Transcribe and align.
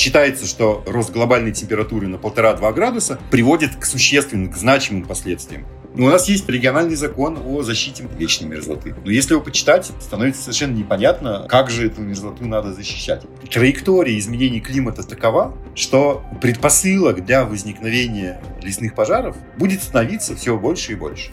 Считается, 0.00 0.46
что 0.46 0.82
рост 0.86 1.10
глобальной 1.10 1.52
температуры 1.52 2.08
на 2.08 2.16
1,5-2 2.16 2.72
градуса 2.72 3.20
приводит 3.30 3.76
к 3.76 3.84
существенным, 3.84 4.50
к 4.50 4.56
значимым 4.56 5.04
последствиям. 5.04 5.66
У 5.94 6.08
нас 6.08 6.26
есть 6.26 6.48
региональный 6.48 6.94
закон 6.96 7.38
о 7.44 7.60
защите 7.60 8.08
вечной 8.16 8.48
мерзлоты. 8.48 8.94
Но 9.04 9.10
если 9.10 9.34
его 9.34 9.42
почитать, 9.42 9.92
становится 10.00 10.40
совершенно 10.40 10.74
непонятно, 10.74 11.44
как 11.50 11.68
же 11.68 11.86
эту 11.86 12.00
мерзлоту 12.00 12.46
надо 12.46 12.72
защищать. 12.72 13.24
Траектория 13.50 14.18
изменений 14.18 14.60
климата 14.60 15.02
такова, 15.02 15.54
что 15.74 16.24
предпосылок 16.40 17.22
для 17.26 17.44
возникновения 17.44 18.40
лесных 18.62 18.94
пожаров 18.94 19.36
будет 19.58 19.82
становиться 19.82 20.34
все 20.34 20.56
больше 20.56 20.92
и 20.92 20.94
больше. 20.94 21.30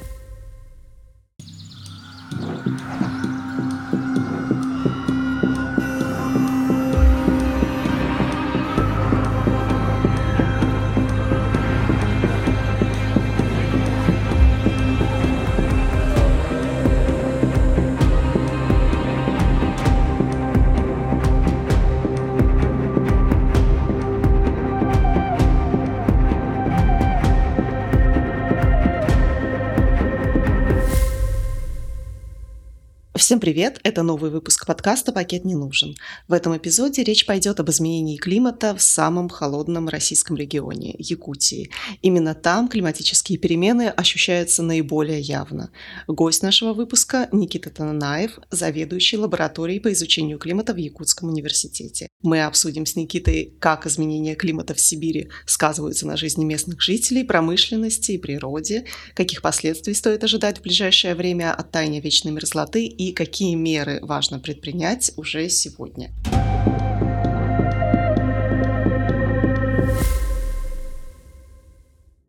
Всем 33.28 33.42
привет! 33.42 33.81
Это 33.84 34.04
новый 34.04 34.31
выпуск 34.31 34.66
подкаста 34.66 35.12
«Пакет 35.12 35.44
не 35.44 35.54
нужен». 35.54 35.98
В 36.30 36.34
этом 36.34 36.56
эпизоде 36.56 37.04
речь 37.04 37.26
пойдет 37.26 37.59
об 37.59 37.70
изменении 37.70 38.16
климата 38.16 38.73
в 38.73 38.81
самом 38.81 39.28
холодном 39.28 39.90
российском 39.90 40.38
регионе– 40.38 40.95
Якутии. 40.98 41.70
Именно 42.02 42.36
там 42.36 42.69
климатические 42.69 43.38
перемены 43.38 43.89
ощущаются 43.89 44.64
наиболее 44.64 45.19
явно. 45.19 45.72
Гость 46.08 46.42
нашего 46.42 46.72
выпуска– 46.72 47.28
Никита 47.34 47.69
Тананаев, 47.69 48.39
заведующий 48.50 49.17
лабораторией 49.17 49.81
по 49.81 49.91
изучению 49.91 50.39
климата 50.39 50.73
в 50.73 50.78
Якутском 50.78 51.28
университете. 51.28 52.08
Мы 52.22 52.41
обсудим 52.45 52.86
с 52.86 52.95
Никитой, 52.95 53.58
как 53.59 53.86
изменения 53.88 54.36
климата 54.36 54.73
в 54.73 54.80
Сибири 54.80 55.28
сказываются 55.45 56.08
на 56.08 56.16
жизни 56.16 56.45
местных 56.45 56.81
жителей, 56.81 57.25
промышленности 57.25 58.14
и 58.14 58.17
природе, 58.17 58.86
каких 59.16 59.41
последствий 59.41 59.95
стоит 59.95 60.23
ожидать 60.23 60.59
в 60.59 60.62
ближайшее 60.62 61.14
время 61.14 61.53
от 61.53 61.72
таяния 61.72 62.00
вечной 62.00 62.31
мерзлоты 62.31 62.86
и 62.86 63.16
какие 63.17 63.55
меры 63.55 63.97
важно 64.03 64.37
предпринять 64.39 65.11
уже 65.17 65.49
сегодня. 65.49 66.11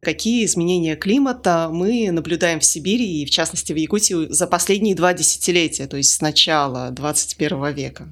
Какие 0.00 0.46
изменения 0.46 0.96
климата 0.96 1.68
мы 1.70 2.10
наблюдаем 2.10 2.60
в 2.60 2.64
Сибири 2.64 3.20
и, 3.20 3.26
в 3.26 3.30
частности, 3.30 3.74
в 3.74 3.76
Якутии 3.76 4.32
за 4.32 4.46
последние 4.46 4.94
два 4.94 5.12
десятилетия, 5.12 5.86
то 5.86 5.98
есть 5.98 6.14
с 6.14 6.22
начала 6.22 6.90
21 6.90 7.74
века? 7.74 8.08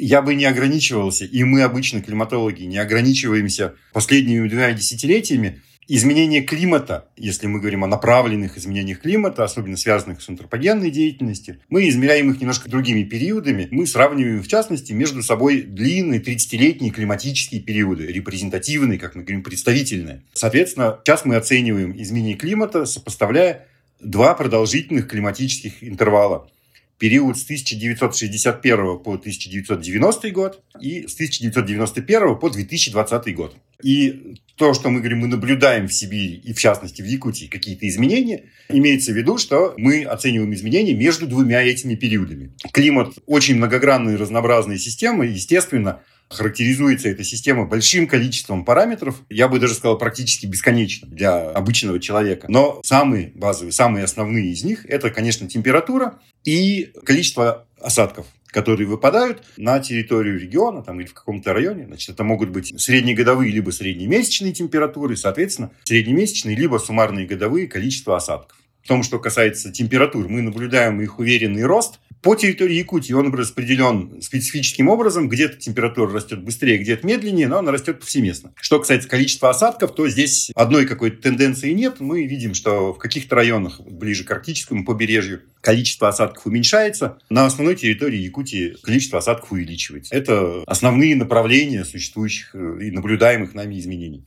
я 0.00 0.22
бы 0.22 0.36
не 0.36 0.44
ограничивался, 0.44 1.24
и 1.24 1.42
мы 1.42 1.62
обычно, 1.62 2.00
климатологи, 2.00 2.62
не 2.62 2.78
ограничиваемся 2.78 3.74
последними 3.92 4.48
двумя 4.48 4.72
десятилетиями 4.72 5.60
Изменение 5.90 6.42
климата, 6.42 7.08
если 7.16 7.46
мы 7.46 7.60
говорим 7.60 7.82
о 7.82 7.86
направленных 7.86 8.58
изменениях 8.58 9.00
климата, 9.00 9.42
особенно 9.42 9.78
связанных 9.78 10.20
с 10.20 10.28
антропогенной 10.28 10.90
деятельностью, 10.90 11.60
мы 11.70 11.88
измеряем 11.88 12.30
их 12.30 12.38
немножко 12.42 12.68
другими 12.68 13.04
периодами. 13.04 13.68
Мы 13.70 13.86
сравниваем, 13.86 14.42
в 14.42 14.48
частности, 14.48 14.92
между 14.92 15.22
собой 15.22 15.62
длинные 15.62 16.20
30-летние 16.20 16.90
климатические 16.90 17.62
периоды, 17.62 18.06
репрезентативные, 18.06 18.98
как 18.98 19.14
мы 19.14 19.22
говорим, 19.22 19.42
представительные. 19.42 20.20
Соответственно, 20.34 21.00
сейчас 21.04 21.24
мы 21.24 21.36
оцениваем 21.36 21.96
изменение 21.96 22.36
климата, 22.36 22.84
сопоставляя 22.84 23.66
два 23.98 24.34
продолжительных 24.34 25.08
климатических 25.08 25.82
интервала 25.82 26.50
период 26.98 27.38
с 27.38 27.44
1961 27.44 28.98
по 28.98 29.14
1990 29.14 30.30
год 30.30 30.62
и 30.80 31.06
с 31.06 31.14
1991 31.14 32.36
по 32.36 32.50
2020 32.50 33.34
год. 33.34 33.56
И 33.82 34.34
то, 34.56 34.74
что 34.74 34.90
мы 34.90 34.98
говорим, 34.98 35.20
мы 35.20 35.28
наблюдаем 35.28 35.86
в 35.86 35.92
Сибири 35.92 36.34
и, 36.34 36.52
в 36.52 36.58
частности, 36.58 37.00
в 37.00 37.06
Якутии 37.06 37.46
какие-то 37.46 37.88
изменения, 37.88 38.46
имеется 38.68 39.12
в 39.12 39.16
виду, 39.16 39.38
что 39.38 39.74
мы 39.76 40.02
оцениваем 40.02 40.52
изменения 40.52 40.94
между 40.94 41.28
двумя 41.28 41.62
этими 41.62 41.94
периодами. 41.94 42.52
Климат– 42.72 43.14
очень 43.26 43.54
многогранная 43.54 44.14
и 44.14 44.16
разнообразная 44.16 44.78
система, 44.78 45.24
естественно, 45.24 46.00
характеризуется 46.28 47.08
эта 47.08 47.24
система 47.24 47.64
большим 47.64 48.06
количеством 48.06 48.64
параметров, 48.64 49.22
я 49.28 49.48
бы 49.48 49.58
даже 49.58 49.74
сказал 49.74 49.98
практически 49.98 50.46
бесконечно 50.46 51.08
для 51.08 51.50
обычного 51.50 52.00
человека. 52.00 52.46
Но 52.50 52.80
самые 52.84 53.32
базовые, 53.34 53.72
самые 53.72 54.04
основные 54.04 54.52
из 54.52 54.64
них– 54.64 54.84
это, 54.88 55.10
конечно, 55.10 55.48
температура 55.48 56.18
и 56.44 56.92
количество 57.04 57.66
осадков 57.80 58.26
которые 58.50 58.88
выпадают 58.88 59.44
на 59.58 59.78
территорию 59.78 60.40
региона 60.40 60.82
там, 60.82 60.98
или 61.00 61.06
в 61.06 61.12
каком-то 61.12 61.52
районе. 61.52 61.84
Значит, 61.86 62.08
это 62.08 62.24
могут 62.24 62.48
быть 62.48 62.80
среднегодовые 62.80 63.52
либо 63.52 63.70
среднемесячные 63.70 64.54
температуры, 64.54 65.18
соответственно, 65.18 65.70
среднемесячные 65.84 66.56
либо 66.56 66.78
суммарные 66.78 67.26
годовые 67.26 67.66
количество 67.66 68.16
осадков. 68.16 68.56
В 68.82 68.88
том, 68.88 69.02
что 69.02 69.18
касается 69.18 69.70
температур, 69.70 70.28
мы 70.28 70.40
наблюдаем 70.40 71.00
их 71.02 71.18
уверенный 71.18 71.64
рост– 71.64 72.00
по 72.22 72.34
территории 72.34 72.74
Якутии 72.74 73.12
он 73.12 73.32
распределен 73.32 74.20
специфическим 74.20 74.88
образом. 74.88 75.28
Где-то 75.28 75.56
температура 75.56 76.12
растет 76.12 76.42
быстрее, 76.42 76.78
где-то 76.78 77.06
медленнее, 77.06 77.48
но 77.48 77.58
она 77.58 77.72
растет 77.72 78.00
повсеместно. 78.00 78.52
Что 78.60 78.78
касается 78.78 79.08
количества 79.08 79.50
осадков, 79.50 79.94
то 79.94 80.08
здесь 80.08 80.50
одной 80.54 80.86
какой-то 80.86 81.22
тенденции 81.22 81.70
нет. 81.70 82.00
Мы 82.00 82.26
видим, 82.26 82.54
что 82.54 82.92
в 82.92 82.98
каких-то 82.98 83.36
районах 83.36 83.80
ближе 83.80 84.24
к 84.24 84.30
арктическому 84.30 84.84
побережью 84.84 85.42
количество 85.60 86.08
осадков 86.08 86.46
уменьшается. 86.46 87.18
На 87.30 87.46
основной 87.46 87.76
территории 87.76 88.18
Якутии 88.18 88.76
количество 88.82 89.18
осадков 89.18 89.52
увеличивается. 89.52 90.14
Это 90.14 90.62
основные 90.66 91.14
направления 91.16 91.84
существующих 91.84 92.54
и 92.54 92.90
наблюдаемых 92.90 93.54
нами 93.54 93.78
изменений. 93.78 94.24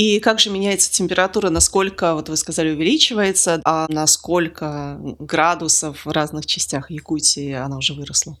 И 0.00 0.18
как 0.18 0.40
же 0.40 0.48
меняется 0.48 0.90
температура, 0.90 1.50
насколько, 1.50 2.14
вот 2.14 2.30
вы 2.30 2.38
сказали, 2.38 2.70
увеличивается, 2.70 3.60
а 3.66 3.86
на 3.90 4.06
сколько 4.06 4.98
градусов 5.18 6.06
в 6.06 6.10
разных 6.10 6.46
частях 6.46 6.90
Якутии 6.90 7.52
она 7.52 7.76
уже 7.76 7.92
выросла? 7.92 8.38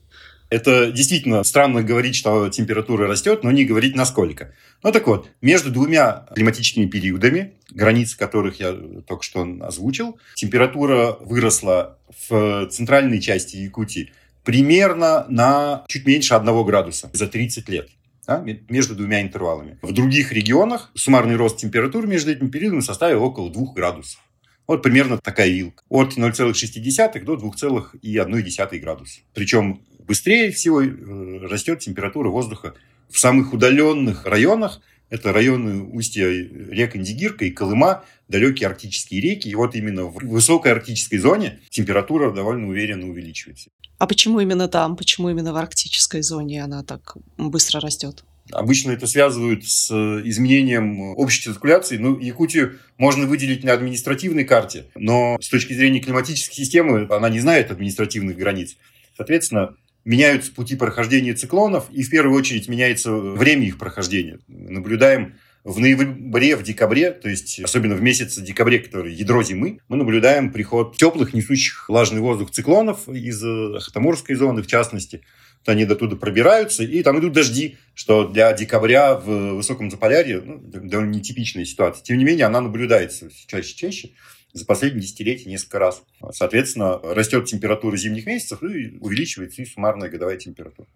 Это 0.48 0.90
действительно 0.90 1.44
странно 1.44 1.82
говорить, 1.82 2.16
что 2.16 2.48
температура 2.48 3.06
растет, 3.06 3.44
но 3.44 3.50
не 3.50 3.66
говорить 3.66 3.94
насколько. 3.94 4.54
Ну 4.82 4.90
так 4.90 5.06
вот, 5.06 5.28
между 5.42 5.70
двумя 5.70 6.24
климатическими 6.34 6.86
периодами, 6.86 7.52
границы 7.70 8.16
которых 8.16 8.58
я 8.58 8.74
только 9.06 9.22
что 9.22 9.46
озвучил, 9.60 10.18
температура 10.36 11.18
выросла 11.20 11.98
в 12.30 12.68
центральной 12.70 13.20
части 13.20 13.56
Якутии 13.56 14.14
примерно 14.44 15.26
на 15.28 15.84
чуть 15.88 16.06
меньше 16.06 16.32
1 16.32 16.64
градуса 16.64 17.10
за 17.12 17.26
30 17.26 17.68
лет 17.68 17.90
да, 18.30 18.44
между 18.68 18.94
двумя 18.94 19.22
интервалами. 19.22 19.76
В 19.82 19.92
других 19.92 20.32
регионах 20.32 20.92
суммарный 20.94 21.34
рост 21.34 21.56
температуры 21.58 22.06
между 22.06 22.30
этими 22.30 22.48
периодами 22.48 22.80
составил 22.80 23.24
около 23.24 23.50
2 23.50 23.72
градусов. 23.74 24.20
Вот 24.68 24.84
примерно 24.84 25.18
такая 25.18 25.48
вилка. 25.48 25.82
От 25.88 26.16
0,6 26.16 27.24
до 27.24 27.34
2,1 27.34 28.78
градуса. 28.78 29.20
Причем 29.34 29.82
быстрее 30.06 30.52
всего 30.52 30.80
э, 30.80 31.38
растет 31.48 31.80
температура 31.80 32.28
воздуха 32.28 32.74
в 33.08 33.18
самых 33.18 33.52
удаленных 33.52 34.24
районах. 34.26 34.80
Это 35.10 35.32
районы 35.32 35.82
устья 35.82 36.28
рек 36.28 36.94
Индигирка 36.94 37.44
и 37.44 37.50
Колыма, 37.50 38.04
далекие 38.28 38.68
арктические 38.68 39.20
реки. 39.20 39.48
И 39.48 39.54
вот 39.56 39.74
именно 39.74 40.04
в 40.04 40.24
высокой 40.24 40.72
арктической 40.72 41.18
зоне 41.18 41.60
температура 41.68 42.32
довольно 42.32 42.68
уверенно 42.68 43.08
увеличивается. 43.08 43.70
А 43.98 44.06
почему 44.06 44.40
именно 44.40 44.68
там? 44.68 44.96
Почему 44.96 45.28
именно 45.28 45.52
в 45.52 45.56
арктической 45.56 46.22
зоне 46.22 46.62
она 46.62 46.84
так 46.84 47.16
быстро 47.36 47.80
растет? 47.80 48.24
Обычно 48.52 48.92
это 48.92 49.06
связывают 49.06 49.64
с 49.64 49.90
изменением 50.24 51.00
общей 51.16 51.42
циркуляции. 51.42 51.98
Ну, 51.98 52.18
Якутию 52.18 52.78
можно 52.96 53.26
выделить 53.26 53.64
на 53.64 53.72
административной 53.72 54.44
карте, 54.44 54.86
но 54.94 55.38
с 55.40 55.48
точки 55.48 55.72
зрения 55.72 56.00
климатической 56.00 56.56
системы 56.56 57.06
она 57.10 57.28
не 57.28 57.40
знает 57.40 57.70
административных 57.70 58.36
границ. 58.36 58.76
Соответственно, 59.16 59.76
меняются 60.10 60.52
пути 60.52 60.74
прохождения 60.74 61.34
циклонов, 61.34 61.84
и 61.92 62.02
в 62.02 62.10
первую 62.10 62.36
очередь 62.36 62.68
меняется 62.68 63.12
время 63.12 63.68
их 63.68 63.78
прохождения. 63.78 64.40
Наблюдаем 64.48 65.34
в 65.62 65.78
ноябре, 65.78 66.56
в 66.56 66.64
декабре, 66.64 67.12
то 67.12 67.28
есть 67.28 67.60
особенно 67.60 67.94
в 67.94 68.02
месяц 68.02 68.36
декабре, 68.36 68.80
который 68.80 69.14
ядро 69.14 69.44
зимы, 69.44 69.78
мы 69.88 69.96
наблюдаем 69.96 70.50
приход 70.50 70.96
теплых, 70.96 71.32
несущих 71.32 71.88
влажный 71.88 72.20
воздух 72.20 72.50
циклонов 72.50 73.08
из 73.08 73.40
Ахтаморской 73.44 74.34
зоны, 74.34 74.62
в 74.62 74.66
частности. 74.66 75.22
Они 75.64 75.84
до 75.84 75.94
туда 75.94 76.16
пробираются, 76.16 76.82
и 76.82 77.02
там 77.04 77.20
идут 77.20 77.34
дожди, 77.34 77.76
что 77.94 78.26
для 78.26 78.52
декабря 78.52 79.14
в 79.14 79.54
высоком 79.54 79.92
Заполярье 79.92 80.40
ну, 80.40 80.58
довольно 80.58 81.10
нетипичная 81.10 81.66
ситуация. 81.66 82.02
Тем 82.02 82.18
не 82.18 82.24
менее, 82.24 82.46
она 82.46 82.60
наблюдается 82.60 83.28
чаще-чаще 83.46 84.10
за 84.52 84.64
последние 84.64 85.02
десятилетия 85.02 85.48
несколько 85.48 85.78
раз. 85.78 86.02
Соответственно, 86.32 86.98
растет 87.02 87.46
температура 87.46 87.96
зимних 87.96 88.26
месяцев 88.26 88.62
и 88.62 88.98
увеличивается 89.00 89.62
и 89.62 89.66
суммарная 89.66 90.08
годовая 90.08 90.36
температура. 90.36 90.88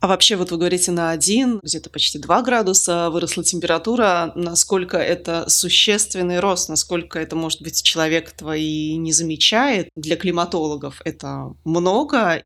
А 0.00 0.06
вообще, 0.06 0.36
вот 0.36 0.52
вы 0.52 0.58
говорите, 0.58 0.92
на 0.92 1.10
один, 1.10 1.58
где-то 1.60 1.90
почти 1.90 2.20
2 2.20 2.42
градуса 2.42 3.10
выросла 3.10 3.42
температура. 3.42 4.30
Насколько 4.36 4.96
это 4.96 5.48
существенный 5.48 6.38
рост, 6.38 6.68
насколько 6.68 7.18
это, 7.18 7.34
может 7.34 7.62
быть, 7.62 7.82
человек 7.82 8.30
твои 8.30 8.96
не 8.96 9.12
замечает? 9.12 9.88
Для 9.96 10.14
климатологов 10.14 11.00
это 11.04 11.52
много 11.64 12.44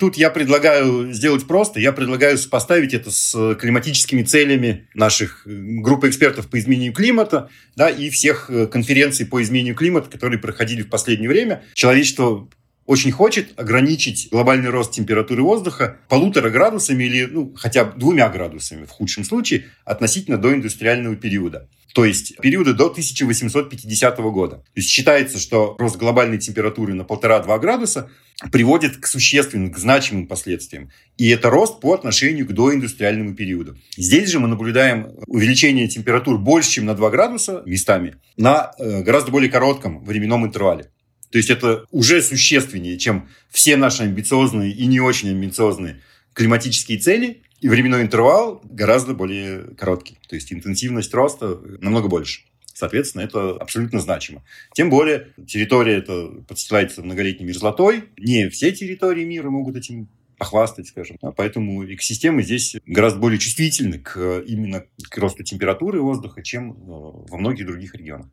Тут 0.00 0.16
я 0.16 0.30
предлагаю 0.30 1.12
сделать 1.12 1.46
просто. 1.46 1.78
Я 1.78 1.92
предлагаю 1.92 2.38
сопоставить 2.38 2.94
это 2.94 3.10
с 3.10 3.54
климатическими 3.56 4.22
целями 4.22 4.88
наших 4.94 5.46
э, 5.46 5.50
группы 5.50 6.08
экспертов 6.08 6.48
по 6.48 6.58
изменению 6.58 6.94
климата 6.94 7.50
да, 7.76 7.90
и 7.90 8.08
всех 8.08 8.48
э, 8.48 8.66
конференций 8.66 9.26
по 9.26 9.42
изменению 9.42 9.74
климата, 9.74 10.08
которые 10.10 10.38
проходили 10.38 10.82
в 10.82 10.88
последнее 10.88 11.28
время. 11.28 11.62
Человечество 11.74 12.48
очень 12.86 13.12
хочет 13.12 13.58
ограничить 13.58 14.28
глобальный 14.30 14.70
рост 14.70 14.92
температуры 14.92 15.42
воздуха 15.42 15.98
полутора 16.08 16.50
градусами 16.50 17.04
или 17.04 17.26
ну, 17.26 17.54
хотя 17.56 17.84
бы 17.84 17.98
двумя 17.98 18.28
градусами 18.28 18.84
в 18.84 18.90
худшем 18.90 19.24
случае 19.24 19.66
относительно 19.84 20.38
до 20.38 20.52
индустриального 20.52 21.16
периода. 21.16 21.68
То 21.94 22.04
есть 22.04 22.36
периода 22.38 22.72
до 22.72 22.86
1850 22.86 24.18
года. 24.18 24.56
То 24.56 24.62
есть 24.76 24.88
считается, 24.88 25.38
что 25.38 25.76
рост 25.78 25.96
глобальной 25.96 26.38
температуры 26.38 26.94
на 26.94 27.04
полтора-два 27.04 27.58
градуса 27.58 28.10
приводит 28.50 28.96
к 28.96 29.06
существенным, 29.06 29.70
к 29.70 29.78
значимым 29.78 30.26
последствиям. 30.26 30.90
И 31.18 31.28
это 31.28 31.50
рост 31.50 31.80
по 31.80 31.92
отношению 31.92 32.46
к 32.46 32.52
доиндустриальному 32.52 33.34
периоду. 33.34 33.76
Здесь 33.96 34.30
же 34.30 34.40
мы 34.40 34.48
наблюдаем 34.48 35.12
увеличение 35.26 35.86
температур 35.86 36.38
больше, 36.38 36.70
чем 36.70 36.86
на 36.86 36.94
2 36.94 37.10
градуса 37.10 37.62
местами, 37.66 38.16
на 38.36 38.72
э, 38.78 39.02
гораздо 39.02 39.30
более 39.30 39.50
коротком 39.50 40.02
временном 40.02 40.46
интервале. 40.46 40.90
То 41.32 41.38
есть 41.38 41.48
это 41.48 41.86
уже 41.90 42.22
существеннее, 42.22 42.98
чем 42.98 43.28
все 43.50 43.76
наши 43.76 44.02
амбициозные 44.02 44.70
и 44.70 44.84
не 44.84 45.00
очень 45.00 45.30
амбициозные 45.30 46.00
климатические 46.34 46.98
цели. 46.98 47.42
И 47.60 47.68
временной 47.68 48.02
интервал 48.02 48.60
гораздо 48.64 49.14
более 49.14 49.74
короткий. 49.76 50.18
То 50.28 50.34
есть 50.34 50.52
интенсивность 50.52 51.14
роста 51.14 51.58
намного 51.80 52.08
больше. 52.08 52.42
Соответственно, 52.74 53.22
это 53.22 53.52
абсолютно 53.52 54.00
значимо. 54.00 54.44
Тем 54.74 54.90
более, 54.90 55.28
территория 55.46 55.94
это 55.94 56.26
подстилается 56.46 57.02
многолетней 57.02 57.46
мерзлотой. 57.46 58.04
Не 58.18 58.48
все 58.50 58.72
территории 58.72 59.24
мира 59.24 59.48
могут 59.48 59.76
этим 59.76 60.08
похвастать, 60.36 60.88
скажем. 60.88 61.18
А 61.22 61.30
поэтому 61.30 61.84
экосистемы 61.86 62.42
здесь 62.42 62.76
гораздо 62.84 63.20
более 63.20 63.38
чувствительны 63.38 64.00
к, 64.00 64.40
именно 64.40 64.84
к 65.08 65.16
росту 65.18 65.44
температуры 65.44 66.02
воздуха, 66.02 66.42
чем 66.42 66.72
э, 66.72 66.74
во 66.78 67.38
многих 67.38 67.66
других 67.66 67.94
регионах. 67.94 68.26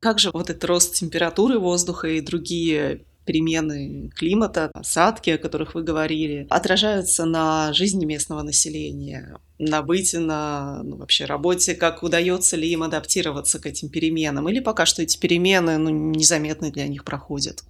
Как 0.00 0.18
же 0.18 0.30
вот 0.32 0.50
этот 0.50 0.64
рост 0.64 0.94
температуры 0.94 1.58
воздуха 1.58 2.08
и 2.08 2.20
другие 2.20 3.00
перемены 3.28 4.10
климата, 4.16 4.70
осадки, 4.72 5.30
о 5.30 5.38
которых 5.38 5.74
вы 5.74 5.82
говорили, 5.82 6.46
отражаются 6.48 7.26
на 7.26 7.74
жизни 7.74 8.06
местного 8.06 8.42
населения, 8.42 9.36
на 9.58 9.82
быте, 9.82 10.18
на 10.18 10.82
ну, 10.82 10.96
вообще 10.96 11.26
работе, 11.26 11.74
как 11.74 12.02
удается 12.02 12.56
ли 12.56 12.70
им 12.70 12.82
адаптироваться 12.82 13.58
к 13.60 13.66
этим 13.66 13.90
переменам, 13.90 14.48
или 14.48 14.60
пока 14.60 14.86
что 14.86 15.02
эти 15.02 15.18
перемены 15.18 15.76
ну, 15.76 15.90
незаметно 15.90 16.70
для 16.70 16.88
них 16.88 17.04
проходят? 17.04 17.64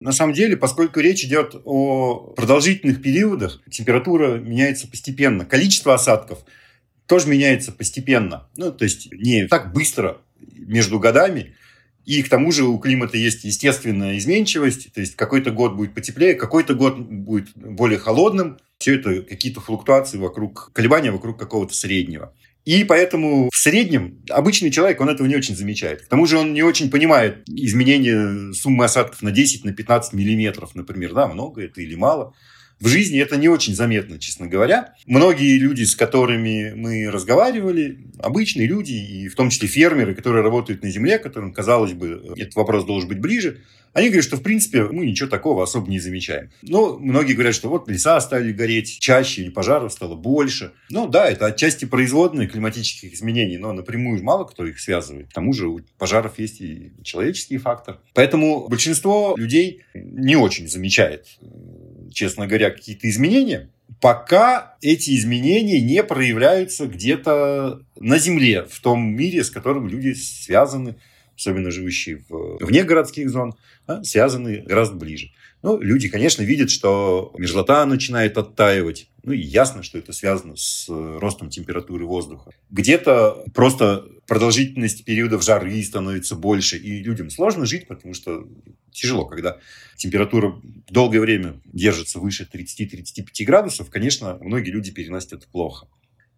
На 0.00 0.10
самом 0.10 0.34
деле, 0.34 0.56
поскольку 0.56 0.98
речь 0.98 1.24
идет 1.24 1.54
о 1.64 2.32
продолжительных 2.34 3.00
периодах, 3.00 3.62
температура 3.70 4.38
меняется 4.38 4.88
постепенно. 4.88 5.44
Количество 5.44 5.94
осадков 5.94 6.40
тоже 7.06 7.28
меняется 7.28 7.70
постепенно. 7.70 8.48
Ну, 8.56 8.72
то 8.72 8.84
есть 8.84 9.12
не 9.12 9.46
так 9.46 9.72
быстро 9.72 10.18
между 10.56 10.98
годами. 10.98 11.54
И 12.04 12.22
к 12.22 12.28
тому 12.28 12.52
же 12.52 12.64
у 12.64 12.78
климата 12.78 13.16
есть 13.16 13.44
естественная 13.44 14.18
изменчивость, 14.18 14.92
то 14.92 15.00
есть 15.00 15.16
какой-то 15.16 15.50
год 15.50 15.74
будет 15.74 15.94
потеплее, 15.94 16.34
какой-то 16.34 16.74
год 16.74 16.98
будет 16.98 17.48
более 17.54 17.98
холодным. 17.98 18.58
Все 18.78 18.96
это 18.96 19.22
какие-то 19.22 19.60
флуктуации 19.60 20.18
вокруг, 20.18 20.70
колебания 20.72 21.10
вокруг 21.10 21.38
какого-то 21.38 21.74
среднего. 21.74 22.34
И 22.64 22.84
поэтому 22.84 23.50
в 23.50 23.56
среднем 23.56 24.22
обычный 24.30 24.70
человек, 24.70 25.00
он 25.00 25.10
этого 25.10 25.26
не 25.26 25.36
очень 25.36 25.54
замечает. 25.54 26.02
К 26.02 26.08
тому 26.08 26.26
же 26.26 26.38
он 26.38 26.54
не 26.54 26.62
очень 26.62 26.90
понимает 26.90 27.42
изменения 27.48 28.52
суммы 28.54 28.86
осадков 28.86 29.20
на 29.22 29.30
10, 29.30 29.64
на 29.64 29.72
15 29.72 30.14
миллиметров, 30.14 30.74
например. 30.74 31.12
Да, 31.12 31.28
много 31.28 31.62
это 31.62 31.82
или 31.82 31.94
мало. 31.94 32.34
В 32.84 32.88
жизни 32.88 33.18
это 33.18 33.38
не 33.38 33.48
очень 33.48 33.74
заметно, 33.74 34.18
честно 34.18 34.46
говоря. 34.46 34.92
Многие 35.06 35.56
люди, 35.56 35.84
с 35.84 35.96
которыми 35.96 36.74
мы 36.76 37.10
разговаривали, 37.10 37.98
обычные 38.18 38.66
люди, 38.66 38.92
и 38.92 39.28
в 39.28 39.34
том 39.36 39.48
числе 39.48 39.68
фермеры, 39.68 40.14
которые 40.14 40.42
работают 40.42 40.82
на 40.82 40.90
земле, 40.90 41.18
которым, 41.18 41.54
казалось 41.54 41.94
бы, 41.94 42.34
этот 42.36 42.54
вопрос 42.56 42.84
должен 42.84 43.08
быть 43.08 43.20
ближе, 43.20 43.62
они 43.94 44.08
говорят, 44.08 44.24
что, 44.24 44.36
в 44.36 44.42
принципе, 44.42 44.84
мы 44.84 45.06
ничего 45.06 45.30
такого 45.30 45.62
особо 45.62 45.88
не 45.88 45.98
замечаем. 45.98 46.50
Но 46.62 46.98
многие 46.98 47.32
говорят, 47.32 47.54
что 47.54 47.70
вот 47.70 47.88
леса 47.88 48.20
стали 48.20 48.52
гореть 48.52 48.98
чаще, 49.00 49.42
или 49.42 49.50
пожаров 49.50 49.90
стало 49.90 50.16
больше. 50.16 50.72
Ну 50.90 51.06
да, 51.08 51.30
это 51.30 51.46
отчасти 51.46 51.86
производные 51.86 52.48
климатических 52.48 53.14
изменений, 53.14 53.56
но 53.56 53.72
напрямую 53.72 54.22
мало 54.22 54.44
кто 54.44 54.66
их 54.66 54.78
связывает. 54.78 55.30
К 55.30 55.32
тому 55.32 55.54
же 55.54 55.68
у 55.68 55.80
пожаров 55.96 56.38
есть 56.38 56.60
и 56.60 56.92
человеческий 57.02 57.56
фактор. 57.56 58.00
Поэтому 58.12 58.68
большинство 58.68 59.36
людей 59.38 59.84
не 59.94 60.36
очень 60.36 60.68
замечает 60.68 61.28
честно 62.12 62.46
говоря, 62.46 62.70
какие-то 62.70 63.08
изменения, 63.08 63.70
пока 64.00 64.76
эти 64.80 65.16
изменения 65.16 65.80
не 65.80 66.02
проявляются 66.02 66.86
где-то 66.86 67.82
на 67.98 68.18
Земле, 68.18 68.64
в 68.64 68.80
том 68.80 69.14
мире, 69.14 69.44
с 69.44 69.50
которым 69.50 69.88
люди 69.88 70.12
связаны, 70.12 70.96
особенно 71.36 71.70
живущие 71.70 72.24
в, 72.28 72.58
вне 72.64 72.84
городских 72.84 73.30
зон, 73.30 73.54
да, 73.86 74.02
связаны 74.04 74.62
гораздо 74.62 74.96
ближе. 74.96 75.30
Ну, 75.62 75.80
люди, 75.80 76.08
конечно, 76.08 76.42
видят, 76.42 76.70
что 76.70 77.34
мерзлота 77.38 77.86
начинает 77.86 78.36
оттаивать. 78.36 79.08
Ну, 79.22 79.32
и 79.32 79.40
ясно, 79.40 79.82
что 79.82 79.96
это 79.96 80.12
связано 80.12 80.56
с 80.56 80.86
ростом 80.88 81.48
температуры 81.48 82.04
воздуха. 82.04 82.50
Где-то 82.70 83.46
просто 83.54 84.04
продолжительность 84.26 85.04
периодов 85.06 85.42
жары 85.42 85.82
становится 85.82 86.36
больше, 86.36 86.76
и 86.76 87.02
людям 87.02 87.30
сложно 87.30 87.64
жить, 87.64 87.88
потому 87.88 88.12
что 88.12 88.46
тяжело, 88.92 89.24
когда 89.24 89.58
температура 89.96 90.60
долгое 90.90 91.20
время 91.20 91.60
держится 91.64 92.18
выше 92.18 92.46
30-35 92.52 93.44
градусов, 93.44 93.88
конечно, 93.88 94.38
многие 94.42 94.70
люди 94.70 94.92
переносят 94.92 95.32
это 95.32 95.48
плохо. 95.48 95.88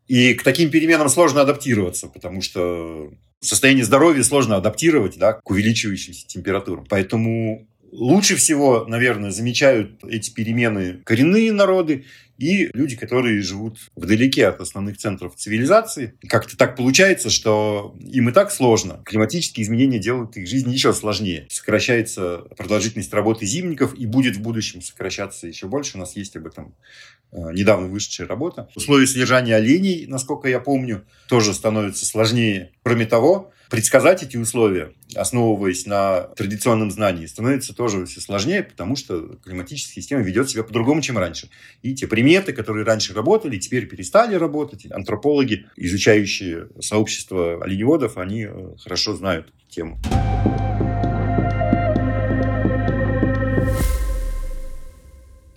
И 0.06 0.34
к 0.34 0.44
таким 0.44 0.70
переменам 0.70 1.08
сложно 1.08 1.40
адаптироваться, 1.40 2.06
потому 2.06 2.40
что 2.40 3.10
состояние 3.40 3.84
здоровья 3.84 4.22
сложно 4.22 4.56
адаптировать 4.56 5.18
да, 5.18 5.34
к 5.34 5.50
увеличивающимся 5.50 6.26
температурам. 6.26 6.86
Поэтому 6.88 7.66
Лучше 7.96 8.36
всего, 8.36 8.84
наверное, 8.86 9.30
замечают 9.30 10.04
эти 10.04 10.30
перемены 10.30 11.00
коренные 11.04 11.50
народы 11.50 12.04
и 12.36 12.68
люди, 12.74 12.94
которые 12.94 13.40
живут 13.40 13.78
вдалеке 13.96 14.48
от 14.48 14.60
основных 14.60 14.98
центров 14.98 15.34
цивилизации. 15.36 16.12
Как-то 16.28 16.58
так 16.58 16.76
получается, 16.76 17.30
что 17.30 17.96
им 17.98 18.28
и 18.28 18.32
так 18.32 18.52
сложно. 18.52 19.00
Климатические 19.06 19.64
изменения 19.64 19.98
делают 19.98 20.36
их 20.36 20.46
жизнь 20.46 20.70
еще 20.70 20.92
сложнее. 20.92 21.46
Сокращается 21.48 22.44
продолжительность 22.58 23.14
работы 23.14 23.46
зимников 23.46 23.94
и 23.94 24.04
будет 24.04 24.36
в 24.36 24.42
будущем 24.42 24.82
сокращаться 24.82 25.46
еще 25.46 25.66
больше. 25.66 25.96
У 25.96 26.00
нас 26.00 26.16
есть 26.16 26.36
об 26.36 26.46
этом 26.46 26.74
э, 27.32 27.38
недавно 27.54 27.86
вышедшая 27.86 28.26
работа. 28.26 28.68
Условия 28.74 29.06
содержания 29.06 29.56
оленей, 29.56 30.04
насколько 30.06 30.48
я 30.48 30.60
помню, 30.60 31.06
тоже 31.30 31.54
становятся 31.54 32.04
сложнее. 32.04 32.72
Кроме 32.82 33.06
того, 33.06 33.54
предсказать 33.70 34.22
эти 34.22 34.36
условия, 34.36 34.92
основываясь 35.14 35.86
на 35.86 36.22
традиционном 36.36 36.90
знании, 36.90 37.26
становится 37.26 37.74
тоже 37.74 38.06
все 38.06 38.20
сложнее, 38.20 38.62
потому 38.62 38.96
что 38.96 39.38
климатическая 39.44 39.94
система 39.94 40.22
ведет 40.22 40.50
себя 40.50 40.62
по-другому, 40.62 41.02
чем 41.02 41.18
раньше. 41.18 41.48
И 41.82 41.94
те 41.94 42.06
приметы, 42.06 42.52
которые 42.52 42.84
раньше 42.84 43.14
работали, 43.14 43.58
теперь 43.58 43.86
перестали 43.86 44.34
работать. 44.34 44.86
Антропологи, 44.90 45.66
изучающие 45.76 46.68
сообщество 46.80 47.62
оленеводов, 47.62 48.18
они 48.18 48.46
э, 48.48 48.74
хорошо 48.82 49.14
знают 49.14 49.52
тему. 49.68 49.98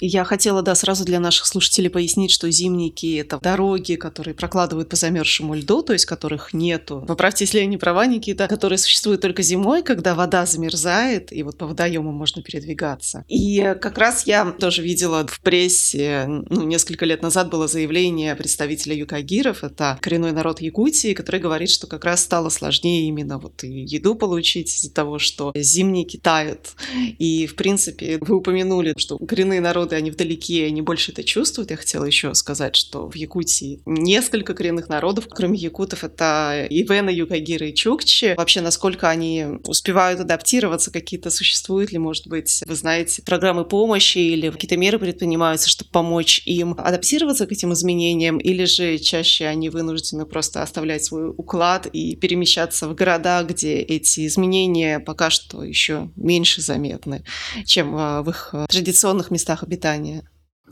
Я 0.01 0.23
хотела, 0.23 0.61
да, 0.61 0.75
сразу 0.75 1.05
для 1.05 1.19
наших 1.19 1.45
слушателей 1.45 1.89
пояснить, 1.89 2.31
что 2.31 2.49
зимники— 2.49 3.17
это 3.19 3.39
дороги, 3.39 3.95
которые 3.95 4.33
прокладывают 4.33 4.89
по 4.89 4.95
замерзшему 4.95 5.55
льду, 5.55 5.81
то 5.81 5.93
есть 5.93 6.05
которых 6.05 6.53
нету. 6.53 7.03
Поправьте, 7.07 7.43
если 7.43 7.59
я 7.59 7.65
не 7.65 7.77
права, 7.77 8.05
Никита, 8.05 8.47
которые 8.47 8.77
существуют 8.77 9.21
только 9.21 9.41
зимой, 9.41 9.83
когда 9.83 10.15
вода 10.15 10.45
замерзает, 10.45 11.33
и 11.33 11.43
вот 11.43 11.57
по 11.57 11.67
водоемам 11.67 12.13
можно 12.13 12.41
передвигаться. 12.41 13.25
И 13.27 13.75
как 13.81 13.97
раз 13.97 14.25
я 14.25 14.45
тоже 14.51 14.81
видела 14.81 15.25
в 15.27 15.41
прессе, 15.41 16.25
ну, 16.27 16.63
несколько 16.63 17.05
лет 17.05 17.21
назад 17.21 17.49
было 17.49 17.67
заявление 17.67 18.35
представителя 18.35 18.95
юкагиров, 18.95 19.63
это 19.63 19.97
коренной 20.01 20.31
народ 20.31 20.61
Якутии, 20.61 21.13
который 21.13 21.41
говорит, 21.41 21.69
что 21.69 21.87
как 21.87 22.05
раз 22.05 22.23
стало 22.23 22.49
сложнее 22.49 23.07
именно 23.07 23.37
вот 23.37 23.63
и 23.63 23.67
еду 23.67 24.15
получить 24.15 24.73
из-за 24.75 24.93
того, 24.93 25.19
что 25.19 25.51
зимники 25.55 26.17
тают. 26.17 26.71
И, 27.17 27.47
в 27.47 27.55
принципе, 27.55 28.17
вы 28.21 28.35
упомянули, 28.35 28.93
что 28.97 29.17
коренные 29.17 29.61
народы 29.61 29.88
народы, 29.89 29.95
они 29.95 30.11
вдалеке, 30.11 30.65
они 30.65 30.81
больше 30.81 31.11
это 31.11 31.23
чувствуют. 31.23 31.71
Я 31.71 31.77
хотела 31.77 32.05
еще 32.05 32.33
сказать, 32.33 32.75
что 32.75 33.09
в 33.09 33.15
Якутии 33.15 33.81
несколько 33.85 34.53
коренных 34.53 34.89
народов, 34.89 35.27
кроме 35.29 35.57
якутов, 35.57 36.03
это 36.03 36.67
Ивена, 36.69 37.09
Юкагиры 37.09 37.69
и 37.69 37.75
Чукчи. 37.75 38.35
Вообще, 38.37 38.61
насколько 38.61 39.09
они 39.09 39.45
успевают 39.65 40.19
адаптироваться, 40.19 40.91
какие-то 40.91 41.29
существуют 41.29 41.91
ли, 41.91 41.97
может 41.97 42.27
быть, 42.27 42.63
вы 42.65 42.75
знаете, 42.75 43.21
программы 43.21 43.65
помощи 43.65 44.17
или 44.19 44.49
какие-то 44.49 44.77
меры 44.77 44.99
предпринимаются, 44.99 45.69
чтобы 45.69 45.91
помочь 45.91 46.41
им 46.45 46.75
адаптироваться 46.77 47.45
к 47.47 47.51
этим 47.51 47.73
изменениям, 47.73 48.37
или 48.37 48.65
же 48.65 48.97
чаще 48.97 49.45
они 49.45 49.69
вынуждены 49.69 50.25
просто 50.25 50.61
оставлять 50.61 51.03
свой 51.03 51.29
уклад 51.29 51.87
и 51.87 52.15
перемещаться 52.15 52.87
в 52.87 52.95
города, 52.95 53.43
где 53.43 53.79
эти 53.79 54.27
изменения 54.27 54.99
пока 54.99 55.29
что 55.29 55.63
еще 55.63 56.09
меньше 56.15 56.61
заметны, 56.61 57.23
чем 57.65 57.95
а, 57.95 58.21
в 58.21 58.29
их 58.29 58.49
а, 58.53 58.65
традиционных 58.67 59.31
местах 59.31 59.63
обитания. 59.63 59.78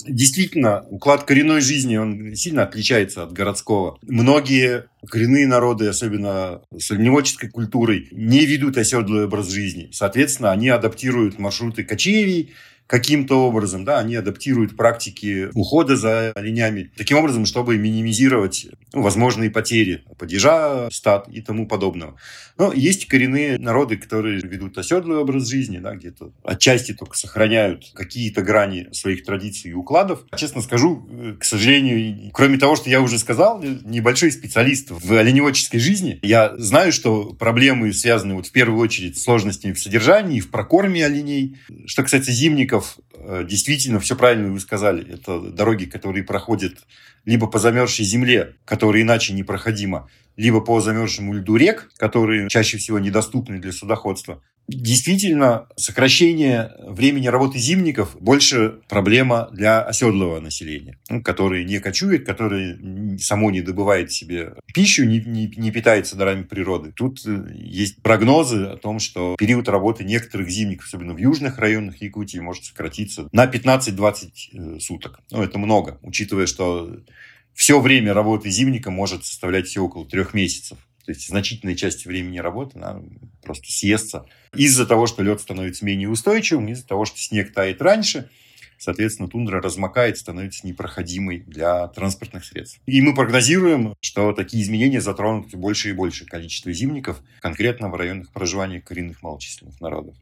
Действительно, 0.06 0.84
уклад 0.90 1.24
коренной 1.24 1.62
жизни, 1.62 1.98
он 1.98 2.36
сильно 2.36 2.64
отличается 2.64 3.24
от 3.24 3.34
городского. 3.34 3.98
Многие 4.04 4.86
коренные 5.10 5.48
народы, 5.48 5.88
особенно 5.88 6.62
с 6.78 6.92
оленеводческой 6.92 7.50
культурой, 7.50 8.08
не 8.12 8.46
ведут 8.46 8.78
оседлый 8.78 9.26
образ 9.26 9.50
жизни. 9.50 9.90
Соответственно, 9.92 10.52
они 10.52 10.70
адаптируют 10.70 11.40
маршруты 11.40 11.84
кочевий, 11.84 12.54
каким-то 12.88 13.46
образом, 13.46 13.84
да, 13.86 14.00
они 14.00 14.16
адаптируют 14.16 14.76
практики 14.76 15.50
ухода 15.54 15.96
за 15.96 16.32
оленями, 16.32 16.92
таким 16.96 17.18
образом, 17.18 17.46
чтобы 17.46 17.78
минимизировать 17.78 18.68
ну, 18.94 19.02
возможные 19.02 19.52
потери 19.52 20.04
падежа, 20.18 20.90
стад 20.92 21.28
и 21.28 21.42
тому 21.42 21.68
подобного. 21.68 22.16
Но 22.58 22.74
есть 22.74 23.08
коренные 23.08 23.60
народы, 23.60 23.98
которые 23.98 24.40
ведут 24.40 24.78
оседлый 24.78 25.18
образ 25.18 25.48
жизни, 25.48 25.78
да, 25.78 25.96
где-то 25.96 26.32
отчасти 26.44 26.94
только 26.94 27.18
сохраняют 27.18 27.92
какие-то 27.94 28.42
грани 28.42 28.88
своих 28.94 29.24
традиций 29.26 29.72
и 29.72 29.74
укладов. 29.74 30.24
Честно 30.36 30.62
скажу, 30.62 31.08
к 31.40 31.44
сожалению, 31.44 32.32
кроме 32.34 32.58
того, 32.58 32.76
что 32.76 32.90
я 32.90 33.02
уже 33.02 33.20
сказал, 33.20 33.62
небольшой 33.62 34.32
специалист 34.32 34.88
в 34.90 35.14
оленеводческой 35.14 35.80
жизни, 35.80 36.20
я 36.22 36.56
знаю, 36.58 36.92
что 36.92 37.34
проблемы 37.34 37.94
связаны 37.94 38.36
вот 38.36 38.48
в 38.48 38.52
первую 38.52 38.80
очередь 38.80 39.18
с 39.18 39.24
сложностями 39.24 39.74
в 39.74 39.80
содержании, 39.80 40.40
в 40.40 40.50
прокорме 40.50 41.06
оленей. 41.06 41.58
Что 41.86 42.04
касается 42.04 42.32
зимников, 42.32 42.77
Харьков, 42.78 42.98
э, 43.14 43.44
действительно, 43.48 44.00
все 44.00 44.16
правильно 44.16 44.52
вы 44.52 44.60
сказали. 44.60 45.14
Это 45.14 45.40
дороги, 45.40 45.86
которые 45.86 46.24
проходят 46.24 46.74
либо 47.26 47.48
по 47.48 47.60
замерзшей 47.60 48.06
земле, 48.06 48.56
которая 48.66 49.02
иначе 49.02 49.34
непроходима, 49.34 50.10
либо 50.38 50.62
по 50.62 50.80
замерзшему 50.80 51.34
льду 51.34 51.56
рек, 51.56 51.90
которые 51.98 52.50
чаще 52.50 52.78
всего 52.78 53.00
недоступны 53.00 53.60
для 53.60 53.72
судоходства. 53.72 54.42
Действительно, 54.68 55.68
сокращение 55.78 56.74
времени 56.80 57.28
работы 57.28 57.58
зимников 57.58 58.18
больше 58.20 58.82
проблема 58.90 59.48
для 59.54 59.82
оседлого 59.82 60.42
населения, 60.42 60.98
ну, 61.10 61.22
не 61.64 61.80
кочует, 61.80 62.26
которые 62.26 63.18
само 63.18 63.50
не 63.50 63.62
добывает 63.62 64.12
себе 64.12 64.56
пищу, 64.74 65.06
не, 65.06 65.20
не, 65.20 65.48
не 65.56 65.72
питается 65.72 66.18
дарами 66.18 66.44
природы. 66.44 66.92
Тут 66.92 67.26
э, 67.26 67.46
есть 67.56 68.02
прогнозы 68.02 68.66
о 68.66 68.76
том, 68.76 69.00
что 69.00 69.38
период 69.38 69.70
работы 69.70 70.04
некоторых 70.04 70.50
зимников, 70.50 70.88
особенно 70.88 71.14
в 71.14 71.18
южных 71.18 71.60
районах 71.60 72.02
Якутии, 72.02 72.40
может 72.40 72.66
сократиться 72.66 73.30
на 73.32 73.46
15-20 73.46 74.30
э, 74.52 74.80
суток. 74.82 75.22
Ну, 75.32 75.44
это 75.44 75.58
много, 75.60 75.98
учитывая, 76.02 76.46
что 76.46 76.94
все 77.54 77.80
время 77.80 78.14
работы 78.14 78.50
зимника 78.50 78.92
может 78.92 79.26
составлять 79.26 79.68
все 79.68 79.82
около 79.82 80.06
трех 80.06 80.34
месяцев. 80.34 80.78
То 81.08 81.14
есть 81.14 81.30
значительная 81.30 81.76
часть 81.76 82.06
времени 82.06 82.38
работы 82.40 82.78
она 82.78 83.02
просто 83.42 83.72
съестся 83.72 84.26
из-за 84.54 84.86
того, 84.86 85.08
что 85.08 85.24
лед 85.24 85.40
становится 85.40 85.86
менее 85.86 86.10
устойчивым, 86.10 86.68
из-за 86.68 86.86
того, 86.86 87.06
что 87.06 87.18
снег 87.18 87.54
тает 87.54 87.82
раньше, 87.82 88.30
соответственно, 88.78 89.30
тундра 89.30 89.62
размокает, 89.62 90.18
становится 90.18 90.68
непроходимой 90.68 91.40
для 91.48 91.88
транспортных 91.88 92.44
средств. 92.44 92.82
И 92.88 93.02
мы 93.02 93.16
прогнозируем, 93.16 93.96
что 94.02 94.34
такие 94.34 94.62
изменения 94.62 95.00
затронут 95.00 95.56
больше 95.56 95.92
и 95.92 95.94
больше 95.94 96.26
количество 96.26 96.74
зимников, 96.74 97.22
конкретно 97.40 97.88
в 97.88 97.96
районах 97.96 98.30
проживания 98.34 98.82
коренных 98.82 99.24
малочисленных 99.24 99.80
народов. 99.80 100.14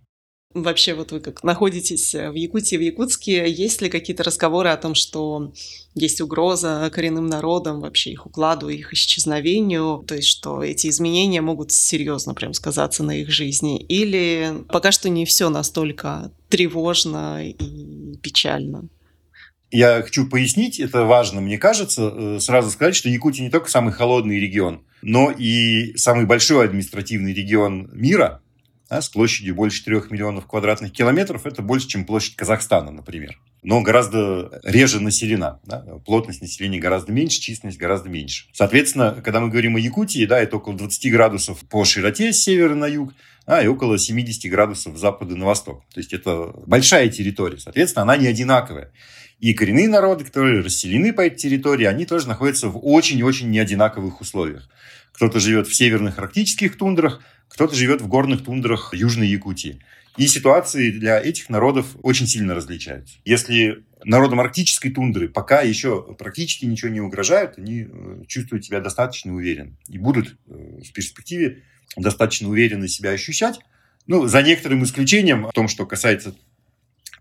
Вообще, 0.55 0.93
вот 0.93 1.11
вы 1.11 1.19
как 1.19 1.43
находитесь 1.43 2.15
э, 2.15 2.31
в 2.31 2.33
Якутии, 2.33 2.77
в 2.77 2.81
Якутске, 2.81 3.51
есть 3.51 3.81
ли 3.81 3.89
какие-то 3.89 4.23
разговоры 4.23 4.69
о 4.69 4.77
том, 4.77 4.95
что 4.95 5.51
есть 5.95 6.21
угроза 6.21 6.89
коренным 6.93 7.27
народам, 7.27 7.81
вообще 7.81 8.11
их 8.11 8.25
укладу, 8.25 8.69
их 8.69 8.93
исчезновению, 8.93 10.05
то 10.07 10.15
есть 10.15 10.29
что 10.29 10.63
эти 10.63 10.87
изменения 10.87 11.41
могут 11.41 11.73
серьезно 11.73 12.33
прям 12.33 12.53
сказаться 12.53 13.03
на 13.03 13.17
их 13.19 13.29
жизни? 13.31 13.81
Или 13.81 14.63
пока 14.69 14.93
что 14.93 15.09
не 15.09 15.25
все 15.25 15.49
настолько 15.49 16.31
тревожно 16.47 17.45
и 17.45 18.15
печально? 18.23 18.87
Я 19.71 20.01
хочу 20.03 20.25
пояснить, 20.29 20.79
это 20.79 21.03
важно, 21.03 21.41
мне 21.41 21.57
кажется, 21.57 22.13
э, 22.15 22.39
сразу 22.39 22.71
сказать, 22.71 22.95
что 22.95 23.09
Якутия 23.09 23.43
не 23.43 23.51
только 23.51 23.69
самый 23.69 23.91
холодный 23.91 24.39
регион, 24.39 24.85
но 25.01 25.31
и 25.31 25.97
самый 25.97 26.25
большой 26.25 26.63
административный 26.63 27.33
регион 27.33 27.89
мира– 27.91 28.41
да, 28.89 29.01
с 29.01 29.09
площадью 29.09 29.55
больше 29.55 29.79
4 29.79 30.03
миллионов 30.09 30.45
квадратных 30.45 30.91
километров. 30.91 31.45
Это 31.45 31.61
больше, 31.61 31.87
чем 31.87 32.05
площадь 32.05 32.35
Казахстана, 32.35 32.91
например. 32.91 33.39
Но 33.63 33.81
гораздо 33.81 34.59
реже 34.63 34.99
населена. 34.99 35.59
Да? 35.65 35.79
Плотность 36.05 36.41
населения 36.41 36.79
гораздо 36.79 37.11
меньше, 37.11 37.39
численность 37.41 37.79
гораздо 37.79 38.09
меньше. 38.09 38.45
Соответственно, 38.53 39.21
когда 39.23 39.39
мы 39.39 39.49
говорим 39.49 39.75
о 39.75 39.79
Якутии, 39.79 40.25
да, 40.25 40.39
это 40.39 40.57
около 40.57 40.77
20 40.77 41.11
градусов 41.11 41.59
по 41.67 41.83
широте 41.83 42.31
с 42.31 42.43
севера 42.43 42.75
на 42.75 42.85
юг, 42.85 43.13
а, 43.47 43.63
и 43.63 43.67
около 43.67 43.97
70 43.97 44.49
градусов 44.51 44.97
с 44.97 44.99
запада 44.99 45.35
на 45.35 45.45
восток. 45.45 45.83
То 45.93 45.99
есть 45.99 46.13
это 46.13 46.53
большая 46.67 47.09
территория. 47.09 47.57
Соответственно, 47.57 48.03
она 48.03 48.17
не 48.17 48.27
одинаковая. 48.27 48.91
И 49.39 49.53
коренные 49.53 49.89
народы, 49.89 50.25
которые 50.25 50.61
расселены 50.61 51.11
по 51.11 51.21
этой 51.21 51.37
территории, 51.37 51.85
они 51.85 52.05
тоже 52.05 52.27
находятся 52.27 52.69
в 52.69 52.79
очень-очень 52.85 53.49
неодинаковых 53.49 54.21
условиях. 54.21 54.69
Кто-то 55.11 55.39
живет 55.39 55.67
в 55.67 55.75
северных 55.75 56.19
арктических 56.19 56.77
тундрах, 56.77 57.21
кто-то 57.47 57.75
живет 57.75 58.01
в 58.01 58.07
горных 58.07 58.43
тундрах 58.43 58.93
Южной 58.93 59.27
Якутии. 59.27 59.81
И 60.17 60.27
ситуации 60.27 60.91
для 60.91 61.19
этих 61.19 61.49
народов 61.49 61.87
очень 62.01 62.27
сильно 62.27 62.55
различаются. 62.55 63.17
Если 63.25 63.83
народам 64.03 64.39
арктической 64.39 64.91
тундры 64.91 65.27
пока 65.27 65.61
еще 65.61 66.15
практически 66.17 66.65
ничего 66.65 66.89
не 66.89 67.01
угрожают, 67.01 67.57
они 67.57 67.87
э, 67.89 68.23
чувствуют 68.27 68.63
себя 68.65 68.79
достаточно 68.79 69.33
уверенно 69.33 69.75
и 69.89 69.97
будут 69.97 70.37
э, 70.47 70.79
в 70.83 70.93
перспективе 70.93 71.63
достаточно 71.97 72.47
уверенно 72.49 72.87
себя 72.87 73.11
ощущать. 73.11 73.59
Ну, 74.07 74.27
за 74.27 74.41
некоторым 74.41 74.83
исключением, 74.83 75.47
в 75.47 75.51
том, 75.51 75.67
что 75.67 75.85
касается 75.85 76.35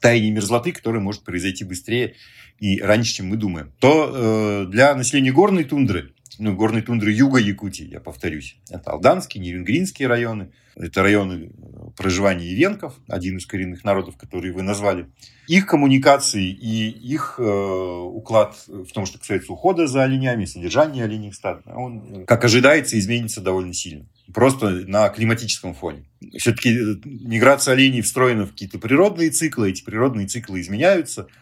таяния 0.01 0.31
мерзлоты, 0.31 0.73
которая 0.73 1.01
может 1.01 1.25
произойти 1.25 1.65
быстрее 1.65 2.15
и 2.61 2.81
раньше, 2.81 3.15
чем 3.15 3.29
мы 3.29 3.37
думаем, 3.37 3.73
то 3.81 4.13
э, 4.13 4.71
для 4.71 4.95
населения 4.95 5.33
горной 5.33 5.65
тундры 5.65 6.14
ну, 6.39 6.55
горной 6.55 6.83
тундры 6.83 7.13
юга 7.13 7.39
Якутии, 7.39 7.87
я 7.87 8.01
повторюсь. 8.01 8.57
Это 8.71 8.91
Алданские, 8.93 9.43
Нерюнгринские 9.43 10.09
районы. 10.09 10.51
Это 10.77 11.03
районы 11.03 11.51
э, 11.53 11.91
проживания 11.97 12.47
ивенков, 12.47 12.95
один 13.09 13.37
из 13.37 13.47
коренных 13.47 13.85
народов, 13.85 14.17
которые 14.17 14.53
вы 14.53 14.63
назвали. 14.63 15.07
Их 15.47 15.67
коммуникации 15.67 16.51
и 16.51 16.89
их 16.89 17.37
э, 17.39 17.43
уклад 17.43 18.57
в 18.67 18.91
том, 18.93 19.07
что 19.07 19.19
касается 19.19 19.53
ухода 19.53 19.87
за 19.87 20.03
оленями, 20.03 20.47
содержания 20.47 21.05
оленей 21.05 21.33
стад, 21.33 21.63
он, 21.67 22.25
как 22.27 22.45
ожидается, 22.45 22.99
изменится 22.99 23.41
довольно 23.41 23.73
сильно. 23.73 24.07
Просто 24.33 24.71
на 24.89 25.09
климатическом 25.11 25.75
фоне. 25.75 26.07
Все-таки 26.37 26.71
э, 26.71 26.97
миграция 27.05 27.75
оленей 27.75 28.01
встроена 28.01 28.47
в 28.47 28.51
какие-то 28.51 28.79
природные 28.79 29.31
циклы, 29.31 29.71
эти 29.71 29.85
природные 29.85 30.27
циклы 30.27 30.61
изменяются– 30.61 31.29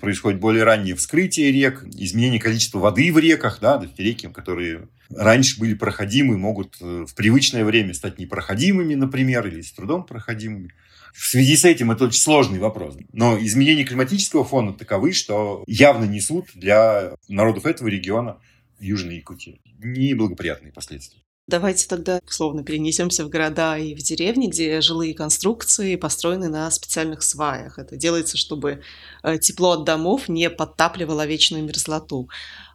происходит 0.00 0.40
более 0.40 0.64
раннее 0.64 0.94
вскрытие 0.94 1.52
рек, 1.52 1.84
изменение 1.84 2.40
количества 2.40 2.78
воды 2.78 3.12
в 3.12 3.18
реках, 3.18 3.58
да, 3.60 3.82
реки, 3.96 4.28
которые 4.28 4.88
раньше 5.10 5.58
были 5.58 5.74
проходимы, 5.74 6.38
могут 6.38 6.76
э, 6.80 7.04
в 7.08 7.14
привычное 7.14 7.64
время 7.64 7.94
стать 7.94 8.18
непроходимыми, 8.18 8.94
например, 8.94 9.46
или 9.46 9.60
с 9.60 9.72
трудом 9.72 10.04
проходимыми. 10.04 10.72
В 11.14 11.26
связи 11.26 11.56
с 11.56 11.64
этим 11.64 11.90
это 11.90 12.04
очень 12.04 12.20
сложный 12.20 12.58
вопрос. 12.58 12.96
Но 13.12 13.38
изменения 13.38 13.84
климатического 13.84 14.44
фона 14.44 14.72
таковы, 14.72 15.12
что 15.12 15.62
явно 15.66 16.04
несут 16.04 16.46
для 16.54 17.14
народов 17.28 17.66
этого 17.66 17.88
региона 17.88 18.38
Южной 18.80 19.16
Якутии 19.16 19.60
неблагоприятные 19.84 20.72
последствия. 20.72 21.21
Давайте 21.48 21.88
тогда 21.88 22.20
словно 22.26 22.62
перенесемся 22.62 23.24
в 23.24 23.28
города 23.28 23.76
и 23.76 23.94
в 23.94 23.98
деревни, 23.98 24.46
где 24.46 24.80
жилые 24.80 25.12
конструкции 25.12 25.96
построены 25.96 26.48
на 26.48 26.70
специальных 26.70 27.22
сваях. 27.22 27.78
Это 27.78 27.96
делается, 27.96 28.36
чтобы 28.36 28.82
э, 29.24 29.38
тепло 29.38 29.72
от 29.72 29.84
домов 29.84 30.28
не 30.28 30.48
подтапливало 30.50 31.26
вечную 31.26 31.64
мерзлоту. 31.64 32.28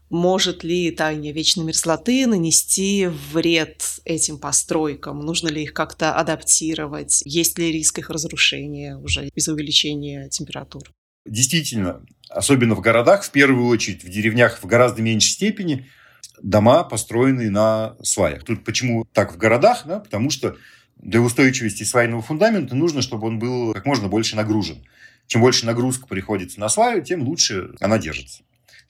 Может 0.10 0.64
ли 0.64 0.92
таяние 0.92 1.32
вечной 1.32 1.64
мерзлоты 1.64 2.28
нанести 2.28 3.08
вред 3.32 3.84
этим 4.04 4.38
постройкам? 4.38 5.22
Нужно 5.22 5.48
ли 5.48 5.64
их 5.64 5.74
как-то 5.74 6.14
адаптировать? 6.14 7.22
Есть 7.26 7.58
ли 7.58 7.72
риск 7.72 8.00
их 8.00 8.10
разрушения 8.10 8.98
уже 8.98 9.30
из-за 9.34 9.54
увеличения 9.54 10.30
температур? 10.30 10.84
Действительно, 11.26 12.06
особенно 12.30 12.76
в 12.76 12.82
городах, 12.82 13.24
в 13.24 13.32
первую 13.32 13.68
очередь, 13.68 14.04
в 14.04 14.10
деревнях 14.10 14.62
в 14.62 14.66
гораздо 14.66 15.02
меньшей 15.02 15.30
степени– 15.30 15.88
дома, 16.42 16.84
построенные 16.84 17.50
на 17.50 17.96
сваях. 18.02 18.44
Тут 18.44 18.64
почему 18.64 19.06
так 19.14 19.34
в 19.34 19.38
городах? 19.38 19.84
Да? 19.86 20.00
Потому 20.00 20.30
что 20.30 20.56
для 20.98 21.22
устойчивости 21.22 21.84
свайного 21.84 22.22
фундамента 22.22 22.76
нужно, 22.76 23.02
чтобы 23.02 23.28
он 23.28 23.40
был 23.40 23.74
как 23.74 23.86
можно 23.86 24.08
больше 24.08 24.36
нагружен. 24.36 24.84
чем 25.28 25.42
больше 25.42 25.66
нагрузка 25.66 26.08
приходится 26.08 26.60
на 26.60 26.70
сваю, 26.70 27.04
тем 27.04 27.24
лучше 27.24 27.72
она 27.82 27.98
держится. 27.98 28.44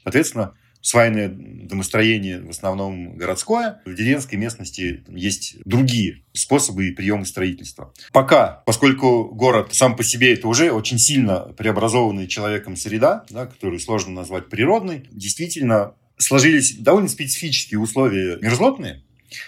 Соответственно, 0.04 0.54
свайное 0.82 1.30
домостроение 1.30 2.40
в 2.42 2.50
основном 2.50 3.18
городское. 3.18 3.82
В 3.86 3.94
деревенской 3.94 4.38
местности 4.38 5.04
есть 5.10 5.58
другие 5.66 6.24
способы 6.34 6.88
и 6.88 6.92
приемы 6.92 7.26
строительства. 7.26 7.94
Пока, 8.14 8.64
поскольку 8.66 9.26
город 9.26 9.74
сам 9.74 9.96
по 9.96 10.04
себе 10.04 10.34
это 10.34 10.48
уже 10.48 10.72
очень 10.72 10.98
сильно 10.98 11.54
преобразованный 11.58 12.28
человеком 12.28 12.76
среда, 12.78 13.26
да, 13.30 13.48
которую 13.48 13.80
сложно 13.80 14.14
назвать 14.14 14.50
природной, 14.50 15.08
действительно 15.12 15.94
сложились 16.18 16.76
довольно 16.78 17.10
специфические 17.10 17.80
условия 17.80 18.38
мерзлотные, 18.42 19.04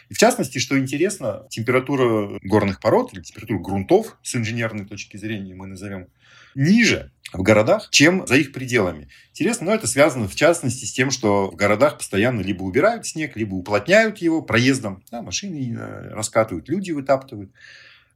и 0.10 0.14
в 0.14 0.18
частности, 0.18 0.58
что 0.58 0.78
интересно, 0.78 1.46
температура 1.50 2.40
горных 2.44 2.80
пород 2.80 3.14
или 3.14 3.22
температура 3.22 3.60
грунтов 3.60 4.18
с 4.24 4.36
инженерной 4.36 4.86
точки 4.86 5.18
зрения 5.18 5.56
мы 5.56 5.68
назовем 5.68 6.08
ниже 6.56 7.12
в 7.32 7.42
городах, 7.44 7.90
чем 7.92 8.26
за 8.28 8.36
их 8.36 8.52
пределами. 8.52 9.08
Интересно, 9.32 9.68
но 9.68 9.76
это 9.76 9.88
связано 9.88 10.28
в 10.28 10.36
частности 10.36 10.86
с 10.86 10.92
тем, 10.92 11.12
что 11.12 11.52
в 11.52 11.56
городах 11.56 11.98
постоянно 11.98 12.42
либо 12.42 12.64
убирают 12.64 13.06
снег, 13.06 13.38
либо 13.38 13.56
уплотняют 13.56 14.18
его 14.18 14.42
проездом, 14.42 15.04
да, 15.12 15.22
машины 15.22 15.76
э, 15.78 16.10
раскатывают, 16.10 16.68
люди 16.70 16.92
вытаптывают. 16.92 17.52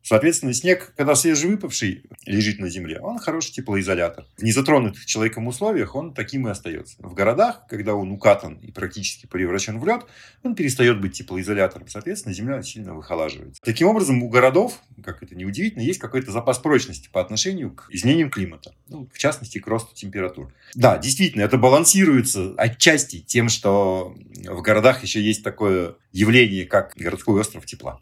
Соответственно, 0.04 0.54
снег, 0.54 0.94
когда 0.98 1.16
свежевыпавший 1.16 2.04
лежит 2.26 2.60
на 2.60 2.70
земле, 2.70 3.00
он 3.00 3.20
хороший 3.20 3.54
теплоизолятор. 3.54 4.26
В 4.38 4.44
незатронутых 4.44 5.06
человеком 5.06 5.48
условиях 5.48 5.96
он 5.96 6.14
таким 6.14 6.48
и 6.48 6.52
остается. 6.52 6.98
В 7.00 7.14
городах, 7.14 7.66
когда 7.70 7.96
он 7.96 8.12
укатан 8.12 8.56
и 8.56 8.72
практически 8.72 9.26
превращен 9.28 9.80
в 9.80 9.88
лед, 9.88 10.02
он 10.44 10.56
перестает 10.56 11.00
быть 11.00 11.14
теплоизолятором. 11.14 11.88
Соответственно, 11.88 12.36
земля 12.36 12.62
сильно 12.62 12.94
выхолаживается. 12.94 13.62
Таким 13.64 13.88
образом, 13.88 14.22
у 14.22 14.30
городов, 14.30 14.82
как 15.04 15.24
это 15.24 15.36
неудивительно, 15.36 15.82
есть 15.82 16.00
какой-то 16.00 16.32
запас 16.32 16.60
прочности 16.60 17.10
по 17.10 17.22
отношению 17.22 17.72
к 17.72 17.88
изменениям 17.90 18.30
климата. 18.30 18.76
Ну, 18.90 19.08
в 19.14 19.18
частности, 19.18 19.60
к 19.60 19.68
росту 19.68 19.96
температур. 19.96 20.54
Да, 20.76 20.98
действительно, 20.98 21.44
это 21.44 21.58
балансируется 21.58 22.54
отчасти 22.58 23.22
тем, 23.22 23.48
что 23.48 24.16
в 24.46 24.62
городах 24.62 25.04
еще 25.04 25.22
есть 25.22 25.44
такое 25.44 25.96
явление, 26.12 26.66
как 26.66 26.94
городской 26.98 27.40
остров 27.40 27.66
тепла. 27.66 28.02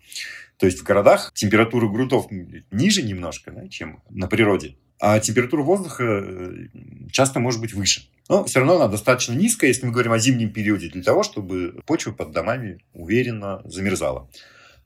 То 0.61 0.67
есть 0.67 0.79
в 0.79 0.83
городах 0.83 1.31
температура 1.33 1.87
грунтов 1.87 2.27
ниже 2.69 3.01
немножко, 3.01 3.49
да, 3.49 3.67
чем 3.67 4.03
на 4.11 4.27
природе, 4.27 4.75
а 4.99 5.19
температура 5.19 5.63
воздуха 5.63 6.03
э, 6.03 6.67
часто 7.11 7.39
может 7.39 7.59
быть 7.59 7.73
выше. 7.73 8.11
Но 8.29 8.43
все 8.43 8.59
равно 8.59 8.75
она 8.75 8.87
достаточно 8.87 9.33
низкая, 9.33 9.69
если 9.69 9.87
мы 9.87 9.91
говорим 9.91 10.11
о 10.11 10.19
зимнем 10.19 10.53
периоде, 10.53 10.89
для 10.89 11.01
того, 11.01 11.23
чтобы 11.23 11.81
почва 11.87 12.11
под 12.11 12.29
домами 12.29 12.77
уверенно 12.93 13.63
замерзала. 13.65 14.29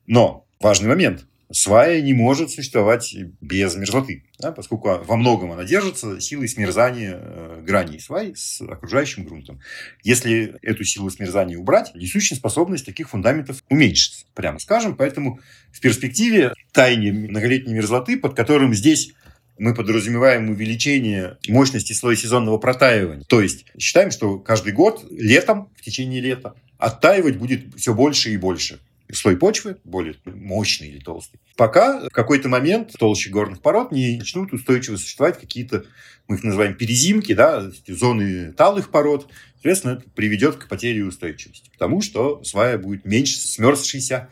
Но 0.08 0.48
важный 0.62 0.88
момент 0.88 1.28
свая 1.52 2.02
не 2.02 2.14
может 2.14 2.52
существовать 2.52 3.16
без 3.42 3.76
мерзлоты, 3.76 4.24
да, 4.40 4.52
поскольку 4.52 5.00
во 5.04 5.16
многом 5.16 5.52
она 5.52 5.64
держится 5.64 6.20
силой 6.20 6.48
смерзания 6.48 7.20
э, 7.20 7.62
граней 7.66 8.00
свай 8.00 8.34
с 8.36 8.62
окружающим 8.62 9.26
грунтом. 9.26 9.60
Если 10.04 10.56
эту 10.62 10.84
силу 10.84 11.10
смерзания 11.10 11.58
убрать, 11.58 11.92
несущая 11.96 12.38
способность 12.38 12.86
таких 12.86 13.10
фундаментов 13.10 13.64
уменьшится, 13.70 14.26
прямо 14.34 14.60
скажем. 14.60 14.96
Поэтому 14.96 15.40
в 15.72 15.80
перспективе 15.80 16.54
тайне 16.72 17.12
многолетней 17.12 17.74
мерзлоты, 17.74 18.18
под 18.18 18.36
которым 18.36 18.74
здесь 18.74 19.14
мы 19.58 19.74
подразумеваем 19.74 20.50
увеличение 20.50 21.38
мощности 21.48 21.94
слоя 21.94 22.16
сезонного 22.16 22.58
протаивания. 22.58 23.24
То 23.28 23.42
есть 23.42 23.66
считаем, 23.80 24.12
что 24.12 24.40
каждый 24.40 24.74
год 24.74 25.06
летом, 25.12 25.70
в 25.78 25.82
течение 25.82 26.20
лета, 26.20 26.56
оттаивать 26.78 27.38
будет 27.38 27.76
все 27.76 27.94
больше 27.94 28.32
и 28.32 28.38
больше 28.38 28.80
слой 29.12 29.38
почвы, 29.38 29.78
более 29.84 30.16
мощный 30.26 30.90
или 30.90 31.00
толстый. 31.00 31.40
Пока 31.56 32.08
в 32.08 32.10
какой-то 32.10 32.50
момент 32.50 32.94
толще 32.98 33.30
горных 33.30 33.62
пород 33.62 33.92
не 33.92 34.18
начнут 34.18 34.52
устойчиво 34.54 34.98
существовать 34.98 35.40
какие-то, 35.40 35.86
мы 36.28 36.38
их 36.38 36.44
называем 36.44 36.76
перезимки, 36.76 37.34
да, 37.34 37.70
зоны 37.88 38.52
талых 38.54 38.90
пород. 38.90 39.28
Соответственно, 39.54 39.94
это 39.94 40.10
приведет 40.10 40.56
к 40.56 40.68
потере 40.68 41.04
устойчивости, 41.04 41.70
потому 41.72 42.02
что 42.02 42.44
свая 42.44 42.78
будет 42.78 43.06
меньше 43.06 43.40
смерзшейся 43.40 44.30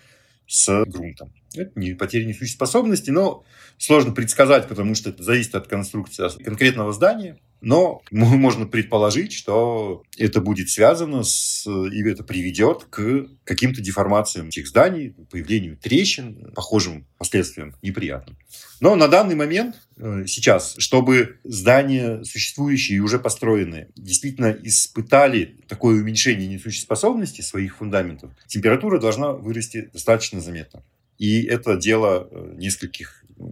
с 0.47 0.85
грунтом. 0.85 1.33
Это 1.55 1.71
не 1.79 1.93
потеря 1.93 2.25
несущей 2.25 2.53
способности, 2.53 3.11
но 3.11 3.43
сложно 3.77 4.11
предсказать, 4.11 4.67
потому 4.67 4.95
что 4.95 5.09
это 5.09 5.23
зависит 5.23 5.55
от 5.55 5.67
конструкции 5.67 6.27
конкретного 6.43 6.93
здания. 6.93 7.37
Но 7.63 8.01
можно 8.11 8.65
предположить, 8.65 9.31
что 9.31 10.03
это 10.17 10.41
будет 10.41 10.69
связано 10.69 11.23
с, 11.23 11.65
и 11.65 12.03
это 12.09 12.23
приведет 12.25 12.83
к 12.89 13.27
каким-то 13.45 13.81
деформациям 13.81 14.49
этих 14.49 14.67
зданий, 14.67 15.15
появлению 15.31 15.77
трещин, 15.77 16.51
похожим 16.53 17.07
последствиям 17.17 17.73
неприятным. 17.81 18.37
Но 18.81 18.95
на 18.95 19.07
данный 19.07 19.35
момент, 19.35 19.77
э, 19.95 20.25
сейчас, 20.27 20.75
чтобы 20.77 21.37
здания 21.45 22.25
существующие 22.25 22.97
и 22.97 22.99
уже 22.99 23.17
построенные 23.17 23.87
действительно 23.95 24.53
испытали 24.61 25.55
такое 25.69 26.01
уменьшение 26.01 26.49
несущей 26.49 26.81
способности 26.81 27.39
своих 27.39 27.77
фундаментов, 27.77 28.31
температура 28.45 28.99
должна 28.99 29.31
вырасти 29.31 29.89
достаточно 29.93 30.41
заметно. 30.41 30.83
И 31.17 31.43
это 31.43 31.77
дело 31.77 32.27
э, 32.29 32.55
нескольких 32.57 33.23
э, 33.37 33.43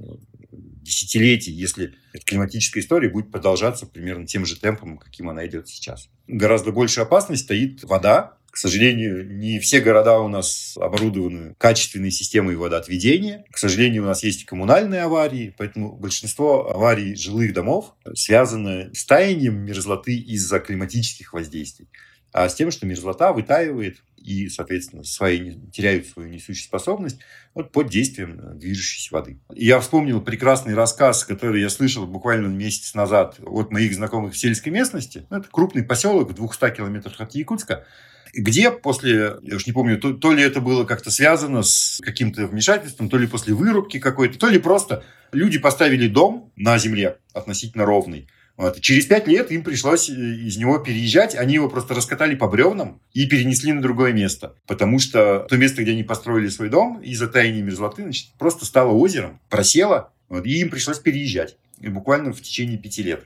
десятилетий, 0.92 1.52
если 1.52 1.94
эта 2.14 2.26
климатическая 2.26 2.84
история 2.84 3.10
будет 3.10 3.32
продолжаться 3.32 3.86
примерно 3.86 4.28
тем 4.28 4.46
же 4.46 4.60
темпом, 4.60 4.98
каким 4.98 5.30
она 5.30 5.46
идет 5.48 5.70
сейчас. 5.70 6.10
Гораздо 6.28 6.72
больше 6.72 7.02
опасность 7.02 7.46
стоит 7.46 7.84
вода. 7.84 8.38
К 8.52 8.58
сожалению, 8.58 9.26
не 9.34 9.60
все 9.60 9.80
города 9.80 10.20
у 10.20 10.28
нас 10.28 10.76
оборудованы 10.76 11.56
качественной 11.58 12.12
системой 12.12 12.58
водоотведения. 12.58 13.46
К 13.50 13.58
сожалению, 13.58 14.04
у 14.04 14.06
нас 14.06 14.24
есть 14.24 14.44
коммунальные 14.44 15.04
аварии, 15.04 15.56
поэтому 15.58 15.96
большинство 15.96 16.70
аварий 16.70 17.16
жилых 17.16 17.54
домов 17.54 17.96
связаны 18.14 18.94
с 18.94 19.06
таянием 19.06 19.58
мерзлоты 19.60 20.18
из-за 20.18 20.60
климатических 20.60 21.32
воздействий 21.32 21.88
а 22.32 22.48
с 22.48 22.56
тем, 22.56 22.72
что 22.72 22.86
мерзлота 22.86 23.34
вытаивает 23.34 24.02
и, 24.18 24.50
соответственно, 24.50 25.04
свои, 25.04 25.56
теряют 25.72 26.08
свою 26.08 26.30
несущую 26.30 26.66
способность 26.66 27.20
вот, 27.54 27.72
под 27.72 27.90
действием 27.90 28.40
э, 28.40 28.54
движущейся 28.56 29.14
воды. 29.14 29.40
Я 29.54 29.80
вспомнил 29.80 30.22
прекрасный 30.22 30.76
рассказ, 30.76 31.24
который 31.24 31.62
я 31.62 31.70
слышал 31.70 32.06
буквально 32.06 32.48
месяц 32.48 32.94
назад 32.94 33.38
от 33.40 33.72
моих 33.72 33.94
знакомых 33.94 34.34
в 34.34 34.38
сельской 34.38 34.72
местности. 34.72 35.26
Это 35.30 35.48
крупный 35.52 35.84
поселок 35.84 36.30
в 36.30 36.34
200 36.34 36.76
километрах 36.76 37.20
от 37.20 37.34
Якутска, 37.34 37.86
где 38.34 38.72
после, 38.72 39.38
я 39.42 39.56
уж 39.56 39.66
не 39.66 39.74
помню, 39.74 39.98
то, 39.98 40.14
то 40.14 40.32
ли 40.32 40.44
это 40.44 40.62
было 40.62 40.86
как-то 40.86 41.12
связано 41.12 41.64
с 41.64 42.00
каким-то 42.04 42.48
вмешательством, 42.48 43.10
то 43.10 43.18
ли 43.18 43.28
после 43.28 43.54
вырубки 43.54 44.00
какой-то, 44.00 44.38
то 44.38 44.48
ли 44.48 44.60
просто 44.60 45.04
люди 45.32 45.60
поставили 45.60 46.08
дом 46.08 46.52
на 46.56 46.78
земле 46.78 47.18
относительно 47.34 47.86
ровный, 47.86 48.28
вот. 48.58 48.80
Через 48.82 49.06
пять 49.06 49.28
лет 49.28 49.52
им 49.52 49.64
пришлось 49.64 50.10
э, 50.10 50.14
из 50.14 50.58
него 50.58 50.78
переезжать. 50.78 51.36
Они 51.36 51.56
его 51.56 51.70
просто 51.70 51.94
раскатали 51.94 52.36
по 52.36 52.48
бревнам 52.48 53.02
и 53.14 53.26
перенесли 53.26 53.74
на 53.74 53.82
другое 53.82 54.14
место. 54.14 54.56
Потому 54.68 55.00
что 55.00 55.46
то 55.50 55.58
место, 55.58 55.82
где 55.82 55.92
они 55.92 56.04
построили 56.04 56.48
свой 56.50 56.70
дом, 56.70 57.02
из-за 57.02 57.28
таяния 57.28 57.64
мерзлоты, 57.64 58.04
значит, 58.04 58.30
просто 58.38 58.66
стало 58.66 58.92
озером, 58.92 59.40
просело. 59.50 60.12
Вот, 60.30 60.46
и 60.46 60.60
им 60.60 60.70
пришлось 60.70 61.00
переезжать. 61.00 61.58
И 61.80 61.88
буквально 61.88 62.34
в 62.34 62.42
течение 62.42 62.78
пяти 62.78 63.04
лет. 63.04 63.24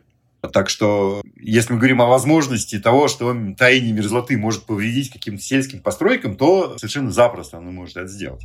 Так 0.54 0.70
что, 0.70 1.22
если 1.40 1.74
мы 1.74 1.80
говорим 1.80 2.02
о 2.02 2.06
возможности 2.06 2.80
того, 2.80 3.08
что 3.08 3.36
таяние 3.58 3.94
мерзлоты 3.94 4.38
может 4.38 4.66
повредить 4.66 5.12
каким-то 5.12 5.42
сельским 5.42 5.82
постройкам, 5.82 6.36
то 6.36 6.78
совершенно 6.78 7.12
запросто 7.12 7.58
оно 7.58 7.72
может 7.72 7.98
это 7.98 8.08
сделать. 8.08 8.44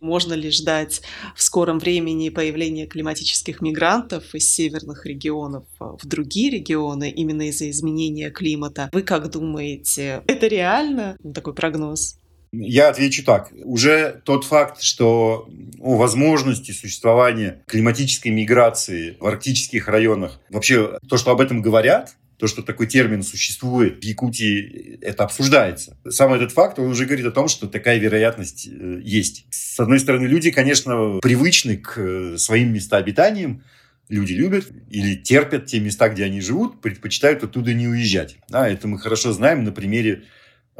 Можно 0.00 0.32
ли 0.34 0.50
ждать 0.50 1.02
в 1.36 1.42
скором 1.42 1.78
времени 1.78 2.30
появления 2.30 2.86
климатических 2.86 3.60
мигрантов 3.60 4.34
из 4.34 4.50
северных 4.50 5.04
регионов 5.04 5.64
в 5.78 6.06
другие 6.06 6.50
регионы 6.50 7.10
именно 7.10 7.48
из-за 7.48 7.70
изменения 7.70 8.30
климата? 8.30 8.88
Вы 8.92 9.02
как 9.02 9.30
думаете, 9.30 10.22
это 10.26 10.46
реально 10.46 11.16
такой 11.34 11.54
прогноз? 11.54 12.16
Я 12.52 12.88
отвечу 12.88 13.24
так. 13.24 13.52
Уже 13.64 14.22
тот 14.24 14.44
факт, 14.44 14.82
что 14.82 15.48
о 15.78 15.96
возможности 15.96 16.72
существования 16.72 17.62
климатической 17.66 18.32
миграции 18.32 19.16
в 19.20 19.26
арктических 19.26 19.86
районах, 19.86 20.40
вообще 20.50 20.98
то, 21.08 21.16
что 21.16 21.30
об 21.30 21.40
этом 21.40 21.62
говорят, 21.62 22.16
то, 22.40 22.46
что 22.46 22.62
такой 22.62 22.86
термин 22.86 23.22
существует 23.22 24.02
в 24.02 24.04
Якутии, 24.04 24.98
это 25.02 25.24
обсуждается. 25.24 25.98
Сам 26.08 26.32
этот 26.32 26.52
факт, 26.52 26.78
он 26.78 26.86
уже 26.86 27.04
говорит 27.04 27.26
о 27.26 27.30
том, 27.30 27.48
что 27.48 27.68
такая 27.68 27.98
вероятность 27.98 28.66
э, 28.66 29.00
есть. 29.04 29.44
С 29.50 29.78
одной 29.78 30.00
стороны, 30.00 30.26
люди, 30.26 30.50
конечно, 30.50 31.18
привычны 31.20 31.76
к 31.76 31.98
э, 31.98 32.38
своим 32.38 32.72
местообитаниям, 32.72 33.62
люди 34.08 34.32
любят 34.32 34.66
или 34.88 35.14
терпят 35.14 35.66
те 35.66 35.80
места, 35.80 36.08
где 36.08 36.24
они 36.24 36.40
живут, 36.40 36.80
предпочитают 36.80 37.44
оттуда 37.44 37.74
не 37.74 37.86
уезжать. 37.86 38.38
Да, 38.48 38.66
это 38.66 38.88
мы 38.88 38.98
хорошо 38.98 39.32
знаем 39.32 39.62
на 39.64 39.70
примере 39.70 40.24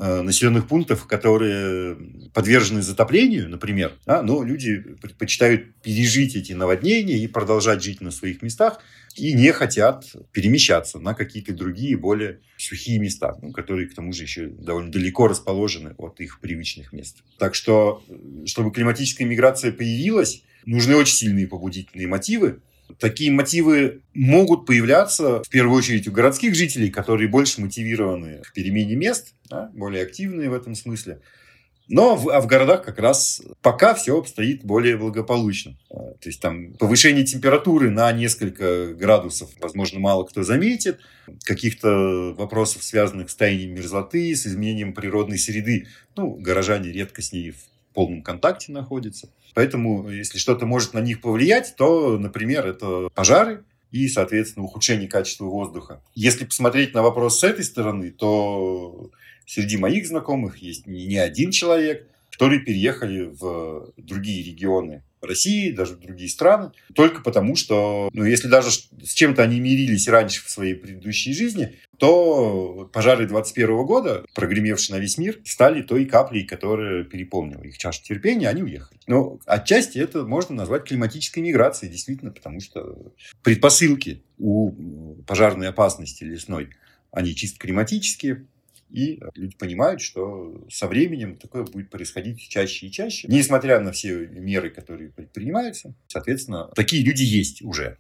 населенных 0.01 0.67
пунктов, 0.67 1.07
которые 1.07 1.97
подвержены 2.33 2.81
затоплению, 2.81 3.51
например, 3.51 3.93
да, 4.07 4.23
но 4.23 4.43
люди 4.43 4.79
предпочитают 4.79 5.75
пережить 5.83 6.37
эти 6.37 6.55
наводнения 6.55 7.19
и 7.19 7.27
продолжать 7.27 7.83
жить 7.83 8.01
на 8.01 8.11
своих 8.11 8.41
местах, 8.41 8.81
и 9.17 9.35
не 9.35 9.53
хотят 9.53 10.07
перемещаться 10.33 10.99
на 10.99 11.13
какие-то 11.13 11.53
другие, 11.53 11.99
более 11.99 12.41
сухие 12.57 12.99
места, 12.99 13.37
ну, 13.43 13.53
которые, 13.53 13.89
к 13.89 13.95
тому 13.95 14.13
же, 14.13 14.23
еще 14.23 14.47
довольно 14.47 14.91
далеко 14.91 15.29
расположены 15.29 15.95
от 15.99 16.21
их 16.21 16.41
привычных 16.41 16.93
мест. 16.95 17.19
Так 17.39 17.55
что, 17.55 18.03
чтобы 18.47 18.73
климатическая 18.73 19.27
миграция 19.27 19.73
появилась, 19.73 20.43
нужны 20.65 20.97
очень 20.97 21.15
сильные 21.15 21.47
побудительные 21.47 22.07
мотивы. 22.07 22.61
Такие 22.99 23.31
мотивы 23.31 24.03
могут 24.15 24.67
появляться, 24.67 25.43
в 25.43 25.49
первую 25.49 25.77
очередь, 25.77 26.09
у 26.09 26.13
городских 26.13 26.55
жителей, 26.55 26.91
которые 26.91 27.29
больше 27.29 27.61
мотивированы 27.61 28.43
к 28.43 28.53
перемене 28.53 28.97
мест, 28.97 29.35
да, 29.49 29.71
более 29.75 30.03
активные 30.03 30.51
в 30.51 30.55
этом 30.55 30.75
смысле. 30.75 31.21
Но 31.93 32.15
в, 32.15 32.29
а 32.31 32.41
в 32.41 32.47
городах 32.47 32.85
как 32.85 33.01
раз 33.01 33.43
пока 33.63 33.95
все 33.95 34.17
обстоит 34.17 34.65
более 34.65 34.97
благополучно. 34.97 35.77
А, 35.91 35.97
то 35.97 36.29
есть 36.29 36.41
там 36.41 36.75
повышение 36.75 37.25
температуры 37.25 37.91
на 37.91 38.13
несколько 38.13 38.95
градусов, 38.95 39.51
возможно, 39.61 39.99
мало 39.99 40.23
кто 40.25 40.45
заметит. 40.45 41.01
Каких-то 41.45 42.33
вопросов, 42.39 42.85
связанных 42.85 43.29
с 43.29 43.35
таянием 43.35 43.75
мерзлоты, 43.75 44.37
с 44.37 44.47
изменением 44.47 44.95
природной 44.95 45.39
среды, 45.39 45.89
ну, 46.15 46.37
горожане 46.37 46.93
редко 46.93 47.23
с 47.23 47.33
ней 47.33 47.51
в 47.51 47.93
полном 47.93 48.23
контакте 48.23 48.71
находятся. 48.71 49.29
Поэтому, 49.55 50.09
если 50.09 50.39
что-то 50.39 50.67
может 50.67 50.95
на 50.95 51.01
них 51.01 51.21
повлиять, 51.21 51.75
то, 51.77 52.19
например, 52.19 52.67
это 52.67 53.09
пожары, 53.15 53.65
и, 53.91 54.09
соответственно, 54.09 54.65
ухудшение 54.65 55.09
качества 55.09 55.47
воздуха. 55.47 56.01
Если 56.15 56.45
посмотреть 56.45 56.95
на 56.95 57.03
вопрос 57.03 57.41
с 57.41 57.45
этой 57.45 57.65
стороны, 57.65 58.13
то 58.13 59.11
среди 59.47 59.77
моих 59.77 60.07
знакомых 60.07 60.59
есть 60.59 60.87
не 60.87 61.19
один 61.19 61.51
человек, 61.51 62.07
которые 62.31 62.61
переехали 62.61 63.25
в 63.25 63.93
другие 63.97 64.45
регионы 64.45 65.03
России, 65.27 65.71
даже 65.71 65.95
в 65.95 66.01
другие 66.01 66.29
страны, 66.29 66.73
только 66.95 67.23
потому 67.23 67.57
что, 67.57 68.11
ну, 68.13 68.25
если 68.25 68.49
даже 68.49 68.71
с 68.71 69.13
чем-то 69.15 69.43
они 69.43 69.61
мирились 69.61 70.09
раньше 70.09 70.45
в 70.45 70.51
своей 70.51 70.75
предыдущей 70.75 71.33
жизни, 71.33 71.77
то 71.99 72.89
пожары 72.93 73.27
21 73.27 73.85
года, 73.85 74.25
прогремевшие 74.35 74.97
на 74.97 75.01
весь 75.01 75.19
мир, 75.19 75.39
стали 75.45 75.83
той 75.83 76.07
каплей, 76.07 76.45
которая 76.45 77.05
переполнила 77.05 77.63
их 77.63 77.77
чашу 77.77 78.03
терпения, 78.03 78.49
они 78.49 78.63
уехали. 78.63 78.99
Но 79.07 79.39
отчасти 79.45 79.99
это 79.99 80.25
можно 80.25 80.55
назвать 80.55 80.85
климатической 80.85 81.43
миграцией, 81.43 81.93
действительно, 81.93 82.31
потому 82.31 82.61
что 82.61 83.13
предпосылки 83.43 84.23
у 84.39 85.17
пожарной 85.27 85.69
опасности 85.69 86.25
лесной, 86.25 86.71
они 87.13 87.35
чисто 87.35 87.59
климатические, 87.59 88.47
и 88.93 89.21
люди 89.35 89.57
понимают, 89.57 90.01
что 90.01 90.67
со 90.71 90.87
временем 90.87 91.37
такое 91.37 91.65
будет 91.65 91.91
происходить 91.91 92.41
чаще 92.41 92.87
и 92.87 92.91
чаще. 92.91 93.29
Несмотря 93.29 93.81
на 93.81 93.93
все 93.93 94.27
меры, 94.27 94.71
которые 94.71 95.11
предпринимаются, 95.11 95.95
соответственно, 96.09 96.71
такие 96.75 97.05
люди 97.05 97.23
есть 97.23 97.63
уже. 97.63 97.97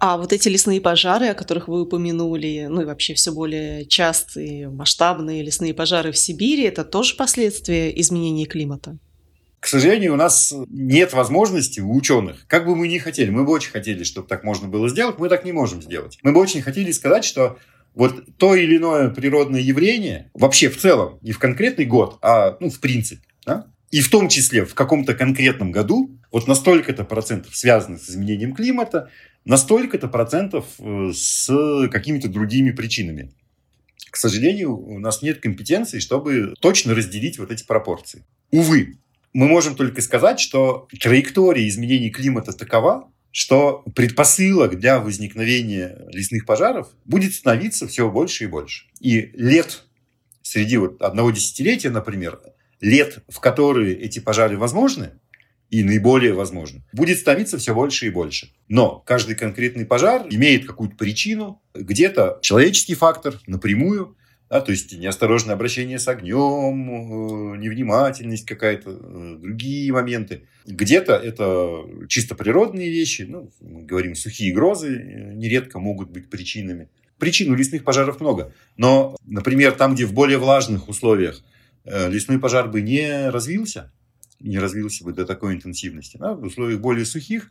А 0.00 0.16
вот 0.16 0.32
эти 0.32 0.48
лесные 0.48 0.80
пожары, 0.80 1.26
о 1.26 1.34
которых 1.34 1.66
вы 1.66 1.82
упомянули, 1.82 2.66
ну 2.70 2.82
и 2.82 2.84
вообще 2.84 3.14
все 3.14 3.32
более 3.32 3.84
частые, 3.84 4.68
масштабные 4.68 5.42
лесные 5.42 5.74
пожары 5.74 6.12
в 6.12 6.18
Сибири, 6.18 6.62
это 6.62 6.84
тоже 6.84 7.16
последствия 7.16 7.90
изменения 8.00 8.46
климата? 8.46 8.96
К 9.58 9.66
сожалению, 9.66 10.12
у 10.12 10.16
нас 10.16 10.54
нет 10.68 11.12
возможности 11.14 11.80
у 11.80 11.92
ученых, 11.92 12.46
как 12.46 12.64
бы 12.64 12.76
мы 12.76 12.86
ни 12.86 12.98
хотели, 12.98 13.30
мы 13.30 13.44
бы 13.44 13.50
очень 13.50 13.72
хотели, 13.72 14.04
чтобы 14.04 14.28
так 14.28 14.44
можно 14.44 14.68
было 14.68 14.88
сделать, 14.88 15.18
мы 15.18 15.28
так 15.28 15.44
не 15.44 15.50
можем 15.50 15.82
сделать. 15.82 16.16
Мы 16.22 16.32
бы 16.32 16.38
очень 16.38 16.62
хотели 16.62 16.92
сказать, 16.92 17.24
что 17.24 17.58
вот 17.94 18.36
то 18.36 18.54
или 18.54 18.76
иное 18.76 19.10
природное 19.10 19.60
явление, 19.60 20.30
вообще 20.34 20.68
в 20.68 20.78
целом, 20.78 21.18
не 21.22 21.32
в 21.32 21.38
конкретный 21.38 21.84
год, 21.84 22.18
а 22.22 22.56
ну, 22.60 22.70
в 22.70 22.80
принципе, 22.80 23.22
да? 23.44 23.66
и 23.90 24.00
в 24.00 24.10
том 24.10 24.28
числе 24.28 24.64
в 24.64 24.74
каком-то 24.74 25.14
конкретном 25.14 25.72
году, 25.72 26.10
вот 26.30 26.46
на 26.46 26.54
столько-то 26.54 27.04
процентов 27.04 27.56
связано 27.56 27.98
с 27.98 28.10
изменением 28.10 28.54
климата, 28.54 29.10
на 29.44 29.56
столько-то 29.56 30.08
процентов 30.08 30.66
э, 30.78 31.10
с 31.14 31.88
какими-то 31.90 32.28
другими 32.28 32.70
причинами. 32.70 33.32
К 34.10 34.16
сожалению, 34.16 34.76
у 34.76 34.98
нас 34.98 35.22
нет 35.22 35.40
компетенции, 35.40 35.98
чтобы 36.00 36.54
точно 36.60 36.94
разделить 36.94 37.38
вот 37.38 37.50
эти 37.50 37.64
пропорции. 37.64 38.24
Увы, 38.50 38.98
мы 39.32 39.46
можем 39.46 39.74
только 39.74 40.02
сказать, 40.02 40.40
что 40.40 40.88
траектория 41.00 41.66
изменений 41.68 42.10
климата 42.10 42.52
такова, 42.52 43.10
что 43.38 43.84
предпосылок 43.94 44.80
для 44.80 44.98
возникновения 44.98 45.96
лесных 46.08 46.44
пожаров 46.44 46.88
будет 47.04 47.34
становиться 47.34 47.86
все 47.86 48.10
больше 48.10 48.42
и 48.42 48.46
больше. 48.48 48.86
И 48.98 49.30
лет 49.34 49.84
среди 50.42 50.76
вот 50.76 51.00
одного 51.00 51.30
десятилетия, 51.30 51.90
например, 51.90 52.40
лет, 52.80 53.22
в 53.28 53.38
которые 53.38 53.96
эти 53.96 54.18
пожары 54.18 54.58
возможны, 54.58 55.12
и 55.70 55.84
наиболее 55.84 56.32
возможны, 56.32 56.82
будет 56.92 57.20
становиться 57.20 57.58
все 57.58 57.76
больше 57.76 58.06
и 58.06 58.10
больше. 58.10 58.50
Но 58.66 58.98
каждый 58.98 59.36
конкретный 59.36 59.86
пожар 59.86 60.26
имеет 60.28 60.66
какую-то 60.66 60.96
причину, 60.96 61.62
где-то 61.74 62.40
человеческий 62.42 62.96
фактор 62.96 63.38
напрямую, 63.46 64.16
да, 64.50 64.60
то 64.62 64.70
есть 64.70 64.96
неосторожное 64.96 65.54
обращение 65.54 65.98
с 65.98 66.08
огнем, 66.08 67.54
э, 67.54 67.56
невнимательность 67.58 68.46
какая-то, 68.46 68.90
э, 68.90 69.36
другие 69.40 69.92
моменты. 69.92 70.44
Где-то 70.66 71.14
это 71.14 71.84
чисто 72.08 72.34
природные 72.34 72.90
вещи, 72.90 73.22
ну, 73.22 73.50
мы 73.60 73.82
говорим, 73.82 74.14
сухие 74.14 74.54
грозы 74.54 74.96
э, 74.96 75.34
нередко 75.34 75.78
могут 75.78 76.10
быть 76.10 76.30
причинами. 76.30 76.88
Причин 77.18 77.50
у 77.50 77.54
лесных 77.54 77.84
пожаров 77.84 78.20
много. 78.20 78.54
Но, 78.76 79.16
например, 79.26 79.72
там, 79.72 79.94
где 79.94 80.06
в 80.06 80.14
более 80.14 80.38
влажных 80.38 80.88
условиях 80.88 81.42
лесной 81.84 82.38
пожар 82.38 82.68
бы 82.68 82.80
не 82.80 83.30
развился, 83.30 83.92
не 84.40 84.58
развился 84.58 85.04
бы 85.04 85.12
до 85.12 85.24
такой 85.24 85.54
интенсивности, 85.54 86.16
да, 86.16 86.34
в 86.34 86.44
условиях 86.44 86.80
более 86.80 87.04
сухих 87.04 87.50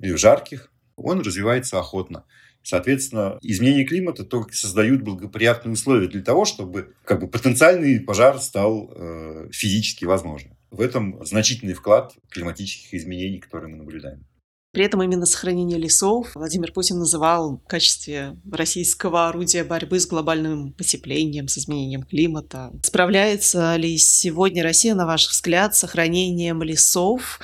или 0.00 0.14
жарких 0.14 0.70
он 0.96 1.20
развивается 1.20 1.78
охотно. 1.78 2.24
Соответственно, 2.66 3.38
изменение 3.42 3.84
климата 3.84 4.24
только 4.24 4.52
создают 4.52 5.02
благоприятные 5.02 5.74
условия 5.74 6.08
для 6.08 6.20
того, 6.20 6.44
чтобы 6.44 6.94
как 7.04 7.20
бы, 7.20 7.28
потенциальный 7.28 8.00
пожар 8.00 8.40
стал 8.40 8.90
э, 8.92 9.48
физически 9.52 10.04
возможным. 10.04 10.56
В 10.72 10.80
этом 10.80 11.24
значительный 11.24 11.74
вклад 11.74 12.14
климатических 12.28 12.92
изменений, 12.92 13.38
которые 13.38 13.70
мы 13.70 13.76
наблюдаем. 13.76 14.26
При 14.72 14.84
этом 14.84 15.00
именно 15.00 15.26
сохранение 15.26 15.78
лесов 15.78 16.32
Владимир 16.34 16.72
Путин 16.72 16.98
называл 16.98 17.58
в 17.64 17.68
качестве 17.68 18.36
российского 18.50 19.28
орудия 19.28 19.62
борьбы 19.62 20.00
с 20.00 20.08
глобальным 20.08 20.72
потеплением, 20.72 21.46
с 21.46 21.58
изменением 21.58 22.02
климата. 22.02 22.72
Справляется 22.82 23.76
ли 23.76 23.96
сегодня 23.96 24.64
Россия, 24.64 24.96
на 24.96 25.06
ваш 25.06 25.28
взгляд, 25.28 25.76
с 25.76 25.78
сохранением 25.78 26.64
лесов 26.64 27.38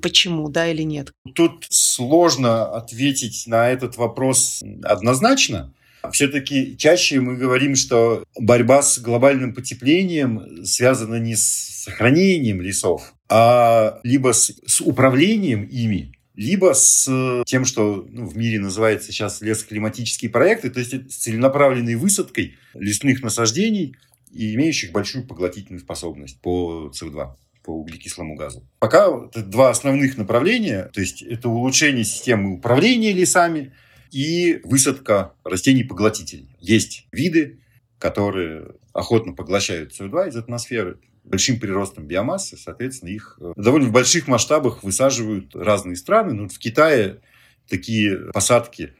Почему, 0.00 0.48
да 0.48 0.70
или 0.70 0.82
нет? 0.82 1.12
Тут 1.34 1.66
сложно 1.70 2.64
ответить 2.66 3.44
на 3.46 3.68
этот 3.68 3.96
вопрос 3.96 4.62
однозначно. 4.82 5.72
Все-таки 6.10 6.76
чаще 6.76 7.20
мы 7.20 7.36
говорим, 7.36 7.76
что 7.76 8.24
борьба 8.36 8.82
с 8.82 8.98
глобальным 8.98 9.54
потеплением 9.54 10.64
связана 10.64 11.16
не 11.16 11.36
с 11.36 11.84
сохранением 11.84 12.60
лесов, 12.60 13.14
а 13.28 14.00
либо 14.02 14.32
с, 14.32 14.52
с 14.66 14.80
управлением 14.80 15.64
ими, 15.64 16.12
либо 16.34 16.74
с 16.74 17.44
тем, 17.46 17.64
что 17.64 18.06
ну, 18.10 18.26
в 18.26 18.36
мире 18.36 18.58
называется 18.58 19.12
сейчас 19.12 19.40
лесоклиматические 19.40 20.30
проекты, 20.30 20.70
то 20.70 20.80
есть 20.80 21.12
с 21.12 21.16
целенаправленной 21.16 21.94
высадкой 21.94 22.56
лесных 22.74 23.22
насаждений, 23.22 23.96
и 24.32 24.54
имеющих 24.54 24.92
большую 24.92 25.26
поглотительную 25.26 25.80
способность 25.80 26.40
по 26.40 26.90
СО2 26.92 27.34
по 27.62 27.70
углекислому 27.70 28.34
газу. 28.34 28.66
Пока 28.78 29.08
два 29.34 29.70
основных 29.70 30.16
направления, 30.16 30.90
то 30.92 31.00
есть 31.00 31.22
это 31.22 31.48
улучшение 31.48 32.04
системы 32.04 32.54
управления 32.54 33.12
лесами 33.12 33.72
и 34.10 34.60
высадка 34.64 35.34
растений-поглотителей. 35.44 36.54
Есть 36.60 37.06
виды, 37.12 37.60
которые 37.98 38.74
охотно 38.92 39.32
поглощают 39.32 39.92
СО2 39.98 40.28
из 40.28 40.36
атмосферы, 40.36 40.98
большим 41.24 41.58
приростом 41.58 42.06
биомассы, 42.06 42.56
соответственно, 42.56 43.10
их 43.10 43.38
э, 43.40 43.52
довольно 43.56 43.88
в 43.88 43.92
больших 43.92 44.26
масштабах 44.26 44.82
высаживают 44.82 45.54
разные 45.54 45.96
страны. 45.96 46.34
Ну, 46.34 46.48
в 46.48 46.58
Китае 46.58 47.20
такие 47.68 48.32
посадки 48.32 48.94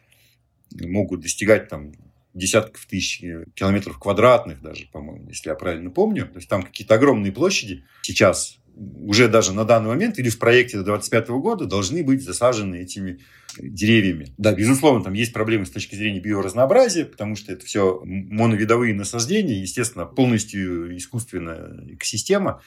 могут 0.80 1.20
достигать 1.20 1.68
там 1.68 1.92
десятков 2.34 2.86
тысяч 2.86 3.20
километров 3.54 3.98
квадратных 3.98 4.62
даже, 4.62 4.86
по-моему, 4.92 5.28
если 5.28 5.50
я 5.50 5.54
правильно 5.54 5.90
помню. 5.90 6.26
То 6.26 6.36
есть 6.36 6.48
там 6.48 6.62
какие-то 6.62 6.94
огромные 6.94 7.32
площади 7.32 7.84
сейчас 8.02 8.58
уже 8.74 9.28
даже 9.28 9.52
на 9.52 9.64
данный 9.64 9.88
момент 9.88 10.18
или 10.18 10.30
в 10.30 10.38
проекте 10.38 10.78
до 10.78 10.84
2025 10.84 11.28
года 11.40 11.66
должны 11.66 12.02
быть 12.02 12.22
засажены 12.22 12.76
этими 12.76 13.20
деревьями. 13.58 14.32
Да, 14.38 14.54
безусловно, 14.54 15.04
там 15.04 15.12
есть 15.12 15.32
проблемы 15.32 15.66
с 15.66 15.70
точки 15.70 15.94
зрения 15.94 16.20
биоразнообразия, 16.20 17.04
потому 17.04 17.36
что 17.36 17.52
это 17.52 17.66
все 17.66 18.00
моновидовые 18.04 18.94
насаждения, 18.94 19.60
естественно, 19.60 20.06
полностью 20.06 20.96
искусственная 20.96 21.94
экосистема 21.94 22.62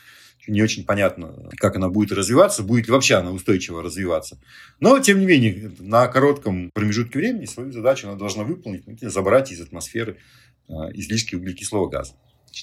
не 0.48 0.62
очень 0.62 0.86
понятно, 0.86 1.50
как 1.58 1.76
она 1.76 1.90
будет 1.90 2.12
развиваться, 2.12 2.64
будет 2.64 2.88
ли 2.88 2.92
вообще 2.92 3.16
она 3.16 3.32
устойчиво 3.32 3.82
развиваться. 3.82 4.38
Но, 4.80 5.00
тем 5.00 5.20
не 5.20 5.26
менее, 5.26 5.72
на 5.80 6.08
коротком 6.08 6.72
промежутке 6.74 7.20
времени 7.20 7.46
свою 7.46 7.72
задачу 7.72 8.08
она 8.08 8.18
должна 8.18 8.44
выполнить, 8.44 8.84
забрать 9.02 9.52
из 9.52 9.62
атмосферы 9.62 10.18
а, 10.68 10.90
излишки 10.94 11.36
углекислого 11.36 11.88
газа. 11.88 12.14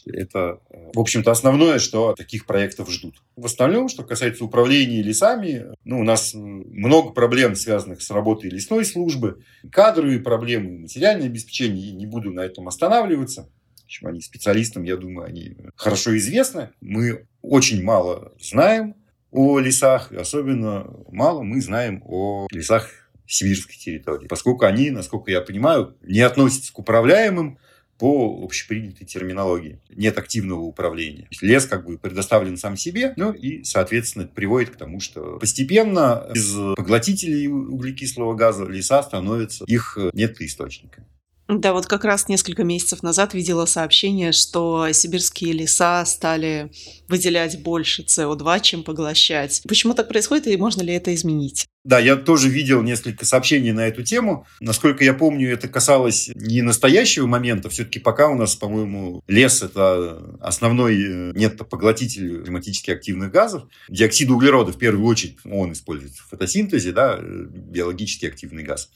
Это, 0.07 0.61
в 0.95 0.99
общем-то, 0.99 1.31
основное, 1.31 1.79
что 1.79 2.14
таких 2.14 2.47
проектов 2.47 2.90
ждут. 2.90 3.23
В 3.37 3.45
остальном, 3.45 3.88
что 3.88 4.05
касается 4.05 4.45
управления 4.45 5.03
лесами, 5.03 5.66
ну, 5.85 6.01
у 6.01 6.03
нас 6.03 6.33
много 6.35 7.11
проблем, 7.11 7.55
связанных 7.55 8.01
с 8.01 8.11
работой 8.11 8.49
лесной 8.49 8.85
службы, 8.85 9.42
кадровые 9.71 10.21
проблемы, 10.21 10.79
материальное 10.79 11.27
обеспечение, 11.27 11.92
не 11.92 12.07
буду 12.07 12.31
на 12.31 12.40
этом 12.40 12.68
останавливаться. 12.68 13.51
В 13.81 13.85
общем, 13.85 14.07
они 14.07 14.21
специалистам, 14.23 14.85
я 14.85 14.97
думаю, 14.97 15.29
они 15.29 15.57
хорошо 15.77 16.16
известны. 16.16 16.71
Мы 16.81 17.27
очень 17.43 17.83
мало 17.83 18.33
знаем 18.41 18.95
о 19.31 19.59
лесах, 19.59 20.13
особенно 20.13 20.87
мало 21.09 21.43
мы 21.43 21.61
знаем 21.61 22.03
о 22.07 22.47
лесах 22.51 22.89
сибирской 23.27 23.77
территории, 23.77 24.29
поскольку 24.29 24.67
они, 24.67 24.91
насколько 24.91 25.31
я 25.31 25.41
понимаю, 25.41 25.97
не 26.03 26.21
относятся 26.21 26.73
к 26.73 26.79
управляемым 26.79 27.59
по 27.99 28.43
общепринятой 28.43 29.07
терминологии. 29.07 29.79
Нет 29.89 30.19
активного 30.19 30.61
управления. 30.61 31.29
Лес 31.41 31.67
как 31.67 31.87
бы 31.87 31.99
предоставлен 31.99 32.57
сам 32.57 32.77
себе, 32.77 33.15
ну 33.17 33.33
и, 33.33 33.63
соответственно, 33.65 34.27
приводит 34.27 34.71
к 34.71 34.77
тому, 34.77 34.99
что 34.99 35.39
постепенно 35.39 36.29
из 36.35 36.53
поглотителей 36.75 37.47
углекислого 37.47 38.35
газа 38.35 38.65
леса 38.65 39.03
становятся 39.03 39.65
их 39.67 39.97
нетоисточниками. 40.15 41.07
Да, 41.49 41.73
вот 41.73 41.87
как 41.87 42.05
раз 42.05 42.29
несколько 42.29 42.65
месяцев 42.65 43.03
назад 43.03 43.35
видела 43.35 43.67
сообщение, 43.67 44.33
что 44.33 44.91
сибирские 44.93 45.53
леса 45.53 46.05
стали 46.07 46.71
выделять 47.09 47.63
больше 47.63 48.03
СО2, 48.03 48.61
чем 48.63 48.85
поглощать. 48.85 49.63
Почему 49.69 49.95
так 49.95 50.09
происходит 50.09 50.47
и 50.47 50.57
можно 50.57 50.83
ли 50.83 50.95
это 50.95 51.15
изменить? 51.15 51.67
Да, 51.85 51.99
я 51.99 52.15
тоже 52.15 52.49
видел 52.49 52.81
несколько 52.83 53.25
сообщений 53.25 53.73
на 53.73 53.89
эту 53.89 54.05
тему. 54.05 54.47
Насколько 54.61 55.03
я 55.03 55.15
помню, 55.15 55.53
это 55.53 55.67
касалось 55.67 56.31
не 56.37 56.63
настоящего 56.63 57.27
момента. 57.27 57.69
Все-таки 57.71 57.99
пока 57.99 58.29
у 58.29 58.37
нас, 58.37 58.55
по-моему, 58.55 59.21
лес– 59.27 59.63
это 59.65 60.23
основной 60.41 60.95
э, 60.95 61.33
нетопоглотитель 61.35 62.45
климатически 62.45 62.93
активных 62.93 63.33
газов. 63.33 63.65
Диоксид 63.89 64.31
углерода, 64.31 64.71
в 64.71 64.79
первую 64.79 65.07
очередь, 65.07 65.39
он 65.45 65.73
используется 65.73 66.23
в 66.23 66.29
фотосинтезе, 66.29 66.93
да, 66.93 67.19
э, 67.19 67.47
биологически 67.51 68.27
активный 68.27 68.63
газ. 68.63 68.89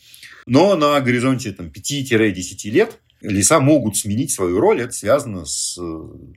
Но 0.47 0.77
на 0.77 1.01
горизонте 1.01 1.53
там, 1.53 1.67
5-10 1.67 2.71
лет 2.71 3.01
леса 3.21 3.61
могут 3.61 3.97
сменить 3.97 4.31
свою 4.31 4.61
роль. 4.61 4.83
Это 4.83 4.93
связано 4.93 5.45
с 5.45 5.79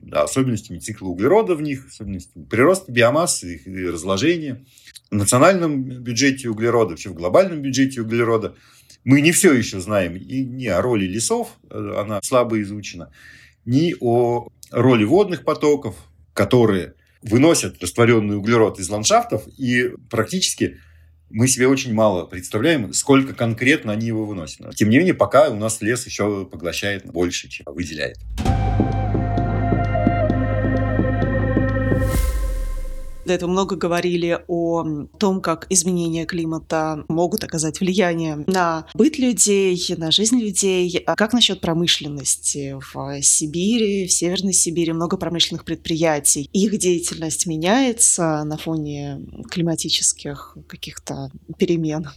да, 0.02 0.22
особенностями 0.22 0.78
цикла 0.78 1.08
углерода 1.08 1.54
в 1.54 1.62
них, 1.62 1.86
особенностями 1.86 2.44
прироста 2.44 2.90
биомассы, 2.90 3.54
их 3.56 3.92
разложения. 3.92 4.64
В 5.10 5.14
национальном 5.14 5.82
бюджете 5.82 6.48
углерода, 6.48 6.90
вообще 6.90 7.10
в 7.10 7.14
глобальном 7.14 7.62
бюджете 7.62 8.00
углерода 8.00 8.56
мы 9.04 9.20
не 9.20 9.32
все 9.32 9.52
еще 9.52 9.80
знаем 9.80 10.16
и 10.16 10.44
ни 10.44 10.66
о 10.66 10.80
роли 10.82 11.06
лесов, 11.06 11.58
она 11.70 12.20
слабо 12.22 12.60
изучена, 12.62 13.12
ни 13.64 13.94
о 14.00 14.48
роли 14.70 15.04
водных 15.04 15.44
потоков, 15.44 15.96
которые 16.34 16.94
выносят 17.22 17.82
растворенный 17.82 18.36
углерод 18.36 18.78
из 18.78 18.88
ландшафтов 18.88 19.46
и 19.58 19.90
практически 20.08 20.78
мы 21.30 21.48
себе 21.48 21.68
очень 21.68 21.94
мало 21.94 22.26
представляем, 22.26 22.92
сколько 22.92 23.34
конкретно 23.34 23.92
они 23.92 24.08
его 24.08 24.26
выносят. 24.26 24.74
Тем 24.74 24.90
не 24.90 24.98
менее, 24.98 25.14
пока 25.14 25.48
у 25.48 25.56
нас 25.56 25.80
лес 25.80 26.04
еще 26.04 26.44
поглощает 26.44 27.06
больше, 27.06 27.48
чем 27.48 27.66
выделяет. 27.72 28.18
До 33.30 33.34
этого 33.34 33.48
много 33.48 33.76
говорили 33.76 34.40
о 34.48 35.06
том, 35.20 35.40
как 35.40 35.68
изменения 35.70 36.26
климата 36.26 37.04
могут 37.06 37.44
оказать 37.44 37.78
влияние 37.78 38.42
на 38.48 38.88
быт 38.92 39.20
людей, 39.20 39.80
на 39.96 40.10
жизнь 40.10 40.40
людей. 40.40 41.00
А 41.06 41.14
как 41.14 41.32
насчет 41.32 41.60
промышленности? 41.60 42.76
В 42.92 43.22
Сибири, 43.22 44.08
в 44.08 44.12
Северной 44.12 44.52
Сибири 44.52 44.92
много 44.92 45.16
промышленных 45.16 45.64
предприятий. 45.64 46.50
Их 46.52 46.76
деятельность 46.76 47.46
меняется 47.46 48.42
на 48.42 48.56
фоне 48.56 49.20
климатических 49.48 50.56
каких-то 50.66 51.30
перемен. 51.56 52.08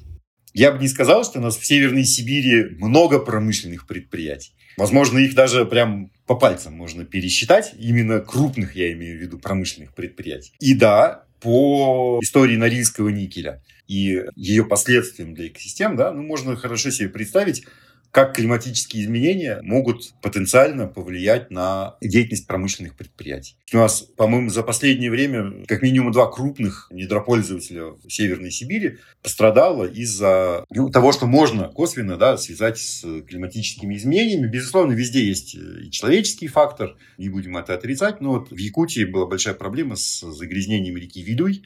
Я 0.56 0.72
бы 0.72 0.80
не 0.80 0.88
сказал, 0.88 1.24
что 1.26 1.38
у 1.38 1.44
нас 1.44 1.58
в 1.58 1.64
Северной 1.64 2.06
Сибири 2.06 2.76
много 2.80 3.20
промышленных 3.20 3.86
предприятий. 3.86 4.56
Возможно, 4.78 5.20
их 5.20 5.36
даже 5.36 5.66
прям 5.66 6.12
по 6.26 6.36
пальцам 6.36 6.74
можно 6.74 7.06
пересчитать, 7.06 7.74
именно 7.78 8.20
крупных, 8.20 8.76
я 8.76 8.92
имею 8.94 9.18
в 9.18 9.22
виду, 9.22 9.38
промышленных 9.38 9.94
предприятий. 9.94 10.54
И 10.60 10.74
да, 10.74 11.26
по 11.42 12.20
истории 12.22 12.56
Норильского 12.56 13.10
никеля 13.10 13.62
и 13.88 14.22
ее 14.36 14.66
последствиям 14.66 15.34
для 15.34 15.48
экосистем, 15.48 15.96
да, 15.96 16.12
ну, 16.12 16.24
можно 16.24 16.56
хорошо 16.56 16.90
себе 16.90 17.10
представить, 17.10 17.66
как 18.14 18.36
климатические 18.36 19.04
изменения 19.06 19.60
могут 19.64 20.14
потенциально 20.22 20.86
повлиять 20.86 21.50
на 21.50 21.98
деятельность 22.00 22.46
промышленных 22.46 22.96
предприятий. 22.96 23.58
У 23.74 23.78
нас, 23.78 24.02
по-моему, 24.02 24.52
за 24.52 24.62
последнее 24.62 25.10
время 25.10 25.66
как 25.66 25.82
минимум 25.82 26.12
два 26.12 26.32
крупных 26.32 26.88
недропользователя 26.92 27.86
в 27.86 28.08
Северной 28.12 28.52
Сибири 28.52 29.00
пострадало 29.24 29.86
из-за 29.86 30.64
ну, 30.70 30.92
того, 30.92 31.12
что 31.12 31.26
можно 31.26 31.70
косвенно 31.70 32.16
да, 32.16 32.38
связать 32.38 32.78
с 32.78 33.02
климатическими 33.24 33.96
изменениями. 33.96 34.48
Безусловно, 34.48 34.94
везде 34.94 35.26
есть 35.26 35.56
и 35.56 35.90
человеческий 35.90 36.48
фактор, 36.48 36.96
не 37.18 37.30
будем 37.30 37.58
это 37.58 37.74
отрицать, 37.74 38.22
но 38.22 38.34
вот 38.34 38.52
в 38.52 38.58
Якутии 38.58 39.06
была 39.06 39.26
большая 39.26 39.56
проблема 39.56 39.96
с 39.96 40.22
загрязнением 40.22 40.98
реки 40.98 41.24
Видуй 41.24 41.64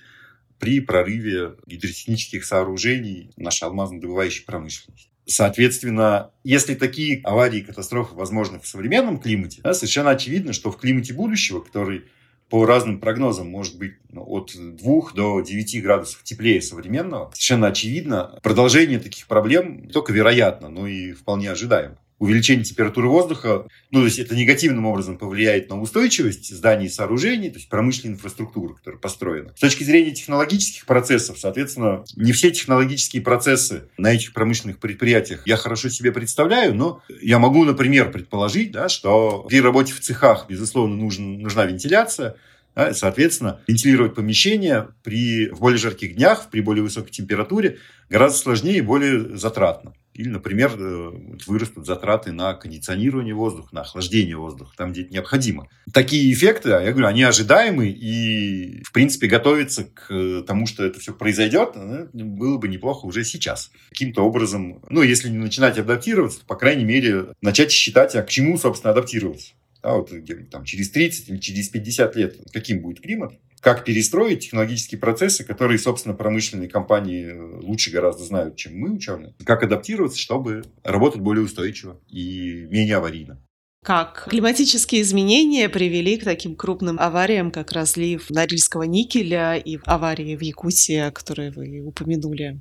при 0.60 0.80
прорыве 0.80 1.56
гидротехнических 1.66 2.46
сооружений 2.46 3.32
нашей 3.38 3.68
алмазно-добывающей 3.68 4.46
промышленности. 4.46 5.10
Соответственно, 5.26 6.32
если 6.44 6.74
такие 6.74 7.22
аварии 7.24 7.60
и 7.60 7.64
катастрофы 7.64 8.16
возможны 8.16 8.60
в 8.60 8.68
современном 8.68 9.20
климате, 9.20 9.62
да, 9.62 9.74
совершенно 9.74 10.12
очевидно, 10.12 10.54
что 10.54 10.72
в 10.72 10.78
климате 10.78 11.14
будущего, 11.14 11.60
который 11.60 12.04
по 12.50 12.66
разным 12.66 13.00
прогнозам 13.00 13.50
может 13.50 13.78
быть 13.78 13.96
ну, 14.10 14.24
от 14.26 14.54
2 14.56 15.12
до 15.14 15.42
9 15.42 15.84
градусов 15.84 16.24
теплее 16.24 16.62
современного, 16.62 17.32
совершенно 17.34 17.68
очевидно, 17.68 18.40
продолжение 18.42 19.00
таких 19.00 19.28
проблем 19.28 19.82
не 19.88 19.92
только 19.92 20.14
вероятно, 20.14 20.70
но 20.70 20.88
и 20.88 21.12
вполне 21.12 21.52
ожидаемо 21.52 21.98
увеличение 22.20 22.64
температуры 22.64 23.08
воздуха, 23.08 23.68
ну, 23.92 24.00
то 24.00 24.06
есть 24.06 24.20
это 24.20 24.36
негативным 24.36 24.86
образом 24.86 25.18
повлияет 25.18 25.70
на 25.70 25.80
устойчивость 25.80 26.56
зданий 26.56 26.88
и 26.88 26.90
сооружений, 26.90 27.50
то 27.50 27.58
есть 27.58 27.70
промышленной 27.70 28.16
инфраструктуры, 28.16 28.76
которая 28.76 29.00
построена. 29.00 29.54
С 29.56 29.60
точки 29.60 29.84
зрения 29.84 30.12
технологических 30.12 30.86
процессов, 30.86 31.38
соответственно, 31.40 32.04
не 32.16 32.32
все 32.32 32.52
технологические 32.52 33.22
процессы 33.22 33.84
на 33.98 34.14
этих 34.14 34.34
промышленных 34.34 34.80
предприятиях 34.80 35.44
я 35.46 35.58
хорошо 35.58 35.90
себе 35.90 36.12
представляю, 36.12 36.74
но 36.74 37.02
я 37.22 37.40
могу, 37.40 37.64
например, 37.64 38.12
предположить, 38.12 38.72
да, 38.72 38.90
что 38.90 39.46
при 39.48 39.62
работе 39.62 39.94
в 39.94 40.00
цехах, 40.00 40.48
безусловно, 40.50 40.96
нужен, 40.96 41.40
нужна 41.40 41.66
вентиляция, 41.66 42.36
да, 42.76 42.94
соответственно, 42.94 43.60
вентилировать 43.68 44.14
помещение 44.14 44.90
при, 45.04 45.50
в 45.50 45.60
более 45.60 45.80
жарких 45.80 46.16
днях, 46.16 46.50
при 46.52 46.62
более 46.62 46.84
высокой 46.84 47.12
температуре 47.12 47.80
гораздо 48.10 48.38
сложнее 48.38 48.78
и 48.78 48.82
более 48.82 49.36
затратно. 49.36 49.94
Или, 50.18 50.30
например, 50.30 50.74
э, 50.78 51.12
вырастут 51.46 51.86
затраты 51.86 52.32
на 52.32 52.56
кондиционирование 52.56 53.36
воздуха, 53.36 53.70
на 53.72 53.82
охлаждение 53.82 54.36
воздуха, 54.36 54.74
там, 54.76 54.92
где 54.92 55.04
это 55.04 55.14
необходимо. 55.14 55.70
Такие 55.94 56.34
эффекты, 56.34 56.70
я 56.70 56.92
говорю, 56.92 57.06
они 57.06 57.22
ожидаемы, 57.22 57.88
и, 57.90 58.82
в 58.84 58.92
принципе, 58.92 59.28
готовиться 59.28 59.84
к 59.86 60.44
тому, 60.48 60.66
что 60.66 60.84
это 60.84 61.00
все 61.00 61.14
произойдет, 61.14 61.74
э, 61.76 62.08
было 62.14 62.58
бы 62.58 62.68
неплохо 62.68 63.06
уже 63.06 63.24
сейчас. 63.24 63.70
Каким-то 63.90 64.24
образом, 64.24 64.82
ну, 64.90 65.04
если 65.04 65.30
не 65.30 65.38
начинать 65.38 65.78
адаптироваться, 65.78 66.40
то, 66.40 66.46
по 66.48 66.56
крайней 66.56 66.86
мере, 66.86 67.28
начать 67.42 67.72
считать, 67.72 68.16
а 68.16 68.24
к 68.24 68.30
чему, 68.30 68.58
собственно, 68.58 68.92
адаптироваться 68.92 69.54
да, 69.84 69.94
вот 69.94 70.12
там, 70.50 70.66
через 70.66 70.90
30 70.90 71.30
или 71.30 71.38
через 71.38 71.70
50 71.70 72.16
лет, 72.16 72.38
каким 72.52 72.82
будет 72.82 73.02
климат, 73.02 73.34
как 73.62 73.84
перестроить 73.84 74.42
технологические 74.42 75.00
процессы, 75.00 75.44
которые, 75.44 75.80
собственно, 75.80 76.16
промышленные 76.16 76.70
компании 76.70 77.26
э, 77.26 77.60
лучше 77.62 77.92
гораздо 77.92 78.24
знают, 78.24 78.56
чем 78.56 78.78
мы, 78.78 78.92
ученые, 78.92 79.34
как 79.46 79.64
адаптироваться, 79.64 80.20
чтобы 80.20 80.64
работать 80.84 81.22
более 81.22 81.44
устойчиво 81.44 82.00
и 82.08 82.68
менее 82.70 82.98
аварийно. 82.98 83.42
Как 83.84 84.28
климатические 84.30 85.02
изменения 85.02 85.70
привели 85.70 86.18
к 86.18 86.24
таким 86.24 86.56
крупным 86.56 87.00
авариям, 87.00 87.52
как 87.52 87.72
разлив 87.72 88.30
Норильского 88.30 88.84
никеля 88.84 89.56
и 89.56 89.80
аварии 89.86 90.36
в 90.36 90.42
Якутии, 90.42 91.10
которые 91.12 91.52
вы 91.52 91.82
упомянули? 91.82 92.60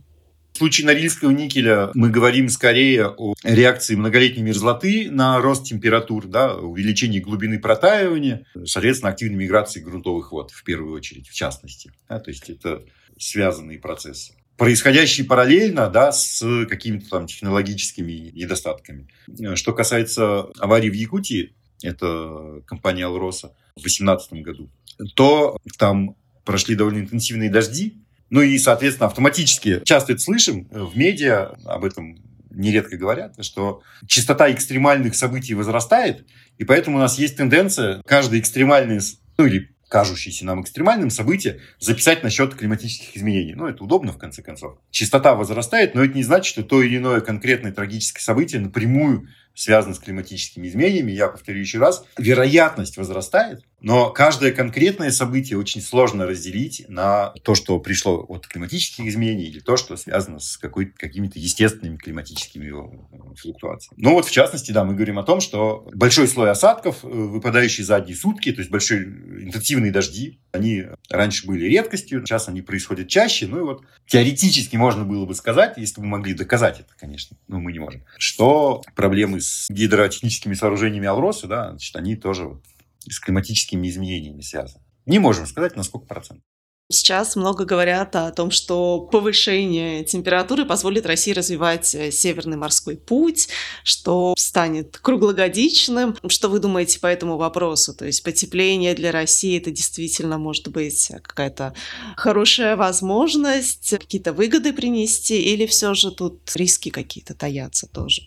В 0.57 0.59
случае 0.59 0.87
Норильского 0.87 1.33
никеля 1.33 1.91
мы 1.93 2.09
говорим 2.09 2.49
скорее 2.49 3.09
о 3.09 3.35
реакции 3.43 3.95
многолетней 3.95 4.43
мерзлоты 4.43 5.11
на 5.11 5.39
рост 5.39 5.67
температур, 5.67 6.27
да, 6.27 6.57
увеличении 6.57 7.21
глубины 7.21 7.61
протаивания, 7.61 8.47
соответственно, 8.65 9.11
активной 9.11 9.45
миграции 9.45 9.81
грунтовых 9.81 10.33
вод, 10.33 10.53
в 10.53 10.65
первую 10.65 10.95
очередь, 10.95 11.29
в 11.29 11.35
частности. 11.35 11.93
Да, 12.09 12.21
то 12.21 12.31
есть 12.31 12.49
это 12.49 12.83
связанные 13.19 13.79
процессы 13.79 14.33
происходящие 14.57 15.27
параллельно 15.27 15.91
да, 15.91 16.11
с 16.11 16.43
какими-то 16.71 17.11
там 17.11 17.27
технологическими 17.27 18.31
недостатками. 18.33 19.09
Что 19.57 19.75
касается 19.75 20.47
аварии 20.59 20.89
в 20.89 20.95
Якутии, 20.95 21.55
это 21.83 22.63
компания 22.67 23.05
«Алроса» 23.05 23.49
в 23.77 23.83
2018 23.83 24.33
году, 24.43 24.71
то 25.17 25.59
там 25.77 26.17
прошли 26.47 26.77
довольно 26.77 27.01
интенсивные 27.01 27.51
дожди, 27.51 28.06
ну 28.31 28.43
и, 28.43 28.59
соответственно, 28.59 29.09
автоматически 29.09 29.83
часто 29.85 30.13
это 30.13 30.23
слышим 30.23 30.69
в 30.71 30.97
медиа, 30.97 31.55
об 31.65 31.85
этом 31.85 32.19
нередко 32.51 32.97
говорят, 32.97 33.35
что 33.45 33.83
частота 34.07 34.51
экстремальных 34.51 35.15
событий 35.15 35.55
возрастает, 35.55 36.27
и 36.59 36.65
поэтому 36.65 36.97
у 36.97 37.01
нас 37.01 37.19
есть 37.19 37.37
тенденция 37.37 38.03
каждый 38.07 38.41
экстремальный, 38.41 39.01
ну 39.39 39.47
или 39.47 39.71
кажущиеся 39.89 40.45
нам 40.45 40.63
экстремальным 40.63 41.11
события 41.11 41.61
записать 41.79 42.23
на 42.23 42.31
счет 42.31 42.55
климатических 42.55 43.17
изменений. 43.17 43.55
Ну, 43.55 43.67
это 43.69 43.85
удобно, 43.85 44.13
в 44.13 44.19
конце 44.19 44.43
концов. 44.43 44.79
Частота 44.91 45.35
возрастает, 45.35 45.95
но 45.95 46.03
это 46.03 46.15
не 46.15 46.25
значит, 46.25 46.47
что 46.47 46.65
то 46.65 46.83
или 46.83 46.97
иное 46.97 47.21
конкретное 47.21 47.73
трагическое 47.73 48.23
событие 48.23 48.61
напрямую 48.61 49.29
связано 49.57 49.95
с 49.95 49.99
климатическими 49.99 50.69
изменениями. 50.69 51.13
Я 51.13 51.29
повторю 51.29 51.59
еще 51.61 51.79
раз, 51.79 52.05
вероятность 52.19 52.97
возрастает, 52.97 53.65
но 53.81 54.11
каждое 54.11 54.53
конкретное 54.53 55.11
событие 55.11 55.59
очень 55.59 55.81
сложно 55.81 56.27
разделить 56.27 56.85
на 56.89 57.33
то, 57.43 57.55
что 57.55 57.81
пришло 57.81 58.25
от 58.29 58.47
климатических 58.47 59.07
изменений 59.07 59.45
или 59.45 59.61
то, 59.61 59.77
что 59.77 59.97
связано 59.97 60.39
с 60.39 60.59
какими-то 60.59 61.39
естественными 61.39 61.97
климатическими 61.97 62.67
э, 62.67 63.35
флуктуациями. 63.37 64.01
Но 64.01 64.13
вот 64.13 64.27
в 64.27 64.31
частности, 64.31 64.73
да, 64.73 64.85
мы 64.85 64.95
говорим 64.95 65.19
о 65.19 65.25
том, 65.25 65.41
что 65.41 65.89
большой 65.95 66.29
слой 66.29 66.51
осадков, 66.51 67.03
э, 67.03 67.09
выпадающий 67.09 67.85
за 67.85 67.97
одни 67.97 68.15
сутки, 68.15 68.53
то 68.53 68.61
есть 68.61 68.71
большие 68.71 69.05
интенсивные 69.05 69.91
дожди, 69.91 70.41
они 70.57 70.87
раньше 71.09 71.47
были 71.47 71.67
редкостью, 71.67 72.21
сейчас 72.21 72.49
они 72.49 72.63
происходят 72.63 73.09
чаще. 73.09 73.47
Ну 73.47 73.59
и 73.59 73.63
вот 73.63 73.85
теоретически 74.07 74.77
можно 74.77 75.05
было 75.05 75.25
бы 75.27 75.35
сказать, 75.35 75.75
если 75.77 76.01
бы 76.01 76.07
мы 76.07 76.19
могли 76.19 76.35
доказать 76.35 76.81
это, 76.81 76.95
конечно, 76.99 77.37
но 77.49 77.61
мы 77.61 77.73
не 77.73 77.79
можем, 77.79 78.05
что 78.19 78.83
проблемы 78.95 79.41
с 79.41 79.69
гидротехническими 79.71 80.55
сооружениями 80.55 81.07
Алросы, 81.07 81.47
да, 81.47 81.71
значит, 81.71 81.95
они 81.97 82.17
тоже 82.17 82.61
с 83.09 83.21
климатическими 83.21 83.89
изменениями 83.89 84.41
связаны. 84.41 84.83
Не 85.07 85.19
можем 85.19 85.47
сказать, 85.47 85.77
на 85.77 85.85
сколько 85.85 86.07
процентов. 86.07 86.43
Сейчас 86.89 87.35
много 87.35 87.65
говорят 87.65 88.15
о 88.15 88.31
том, 88.31 88.53
что 88.53 89.01
повышение 89.01 90.05
температуры 90.05 90.65
позволит 90.65 91.05
России 91.05 91.33
развивать 91.33 91.93
э, 91.97 92.13
Северный 92.13 92.57
морской 92.57 92.97
путь, 92.97 93.49
что 93.83 94.35
станет 94.39 94.97
круглогодичным. 94.99 96.17
Что 96.29 96.49
вы 96.49 96.61
думаете 96.61 97.01
по 97.01 97.09
этому 97.09 97.39
вопросу? 97.39 97.93
То 97.93 98.07
есть 98.07 98.23
потепление 98.23 98.95
для 98.95 99.11
России 99.11 99.59
это 99.59 99.73
действительно 99.73 100.39
может 100.39 100.69
быть 100.69 101.11
какая-то 101.23 101.75
хорошая 102.17 102.77
возможность, 102.77 103.91
какие-то 103.91 104.33
выгоды 104.33 104.73
принести, 104.73 105.43
или 105.43 105.67
все 105.67 105.93
же 105.95 106.13
тут 106.13 106.39
риски 106.55 106.91
какие-то 106.91 107.35
таятся 107.35 107.89
тоже? 107.89 108.23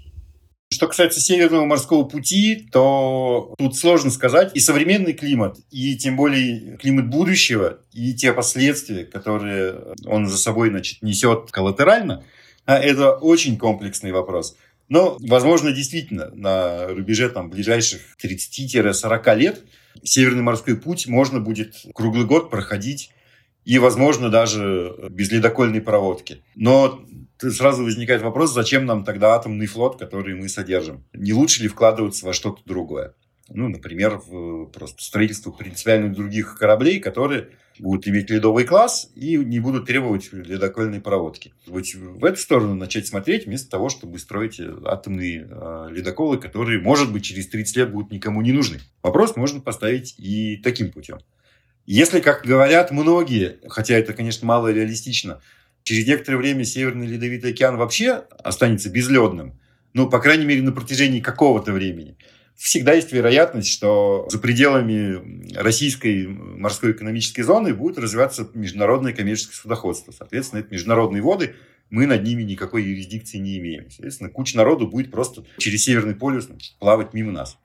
Что 0.80 0.88
касается 0.88 1.20
Северного 1.20 1.66
морского 1.66 2.06
пути, 2.06 2.70
то 2.72 3.54
тут 3.58 3.76
сложно 3.76 4.12
сказать. 4.12 4.56
И 4.56 4.62
современный 4.62 5.12
климат, 5.12 5.58
и 5.72 5.98
тем 5.98 6.16
более 6.16 6.78
климат 6.78 7.10
будущего, 7.10 7.80
и 7.92 8.14
те 8.14 8.32
последствия, 8.32 9.04
которые 9.04 9.76
он 10.06 10.28
за 10.28 10.38
собой 10.38 10.70
значит, 10.70 11.02
несет 11.02 11.52
коллатерально, 11.52 12.24
а, 12.66 12.78
это 12.78 13.12
очень 13.12 13.58
комплексный 13.58 14.14
вопрос. 14.14 14.56
Но, 14.88 15.18
возможно, 15.20 15.74
действительно, 15.74 16.30
на 16.34 16.88
рубеже 16.88 17.28
там, 17.28 17.50
ближайших 17.50 18.16
30-40 18.24 19.36
лет 19.36 19.62
Северный 20.02 20.44
морской 20.44 20.78
путь 20.78 21.08
можно 21.08 21.42
будет 21.42 21.76
круглый 21.94 22.26
год 22.26 22.50
проходить 22.50 23.12
и, 23.66 23.80
возможно, 23.80 24.30
даже 24.30 24.96
без 25.10 25.30
ледокольной 25.30 25.82
проводки. 25.82 26.42
Но 26.56 27.04
сразу 27.40 27.84
возникает 27.84 28.22
вопрос, 28.22 28.54
зачем 28.54 28.86
нам 28.86 29.04
тогда 29.04 29.36
атомный 29.36 29.68
флот, 29.68 29.98
который 29.98 30.36
мы 30.36 30.50
содержим? 30.50 31.06
Не 31.14 31.34
лучше 31.34 31.64
ли 31.64 31.68
вкладываться 31.68 32.26
во 32.26 32.34
что-то 32.34 32.62
другое? 32.66 33.14
Ну, 33.52 33.68
например, 33.68 34.18
в 34.18 34.66
просто 34.68 35.04
строительство 35.04 35.52
принципиально 35.52 36.14
других 36.14 36.56
кораблей, 36.58 37.00
которые 37.00 37.50
будут 37.80 38.08
иметь 38.08 38.30
ледовый 38.30 38.66
класс 38.66 39.10
и 39.16 39.38
не 39.38 39.60
будут 39.60 39.88
требовать 39.88 40.32
ледокольной 40.32 41.02
проводки. 41.02 41.54
Вот 41.66 41.86
в 41.94 42.26
эту 42.26 42.38
сторону 42.38 42.76
начать 42.76 43.08
смотреть, 43.08 43.46
вместо 43.46 43.70
того, 43.70 43.90
чтобы 43.90 44.20
строить 44.20 44.60
атомные 44.86 45.48
э, 45.50 45.88
ледоколы, 45.90 46.38
которые, 46.38 46.80
может 46.80 47.12
быть, 47.12 47.24
через 47.24 47.48
30 47.48 47.78
лет 47.78 47.92
будут 47.92 48.12
никому 48.12 48.42
не 48.42 48.52
нужны. 48.52 48.80
Вопрос 49.02 49.36
можно 49.36 49.62
поставить 49.62 50.14
и 50.20 50.58
таким 50.58 50.92
путем. 50.92 51.20
Если, 51.86 52.20
как 52.20 52.46
говорят 52.46 52.92
многие, 52.92 53.58
хотя 53.68 53.96
это, 53.96 54.14
конечно, 54.14 54.46
мало 54.46 54.72
реалистично, 54.72 55.42
через 55.90 56.06
некоторое 56.06 56.38
время 56.38 56.66
Северный 56.66 57.08
Ледовитый 57.08 57.50
океан 57.50 57.76
вообще 57.76 58.24
останется 58.44 58.92
безледным, 58.92 59.60
ну, 59.96 60.08
по 60.08 60.20
крайней 60.20 60.46
мере, 60.46 60.62
на 60.62 60.72
протяжении 60.72 61.20
какого-то 61.20 61.72
времени, 61.72 62.16
всегда 62.56 62.94
есть 62.94 63.12
вероятность, 63.12 63.70
что 63.70 64.28
за 64.30 64.38
пределами 64.38 65.52
российской 65.56 66.28
морской 66.28 66.92
экономической 66.92 67.42
зоны 67.42 67.74
будет 67.74 67.98
развиваться 67.98 68.48
международное 68.54 69.14
коммерческое 69.14 69.56
судоходство. 69.56 70.12
Соответственно, 70.12 70.60
это 70.60 70.72
международные 70.72 71.24
воды, 71.24 71.56
мы 71.90 72.06
над 72.06 72.22
ними 72.22 72.44
никакой 72.44 72.84
юрисдикции 72.84 73.40
не 73.40 73.58
имеем. 73.58 73.90
Соответственно, 73.90 74.30
куча 74.30 74.58
народу 74.58 74.86
будет 74.86 75.10
просто 75.10 75.44
через 75.58 75.86
Северный 75.86 76.14
полюс 76.14 76.50
плавать 76.78 77.16
мимо 77.16 77.32
нас 77.32 77.58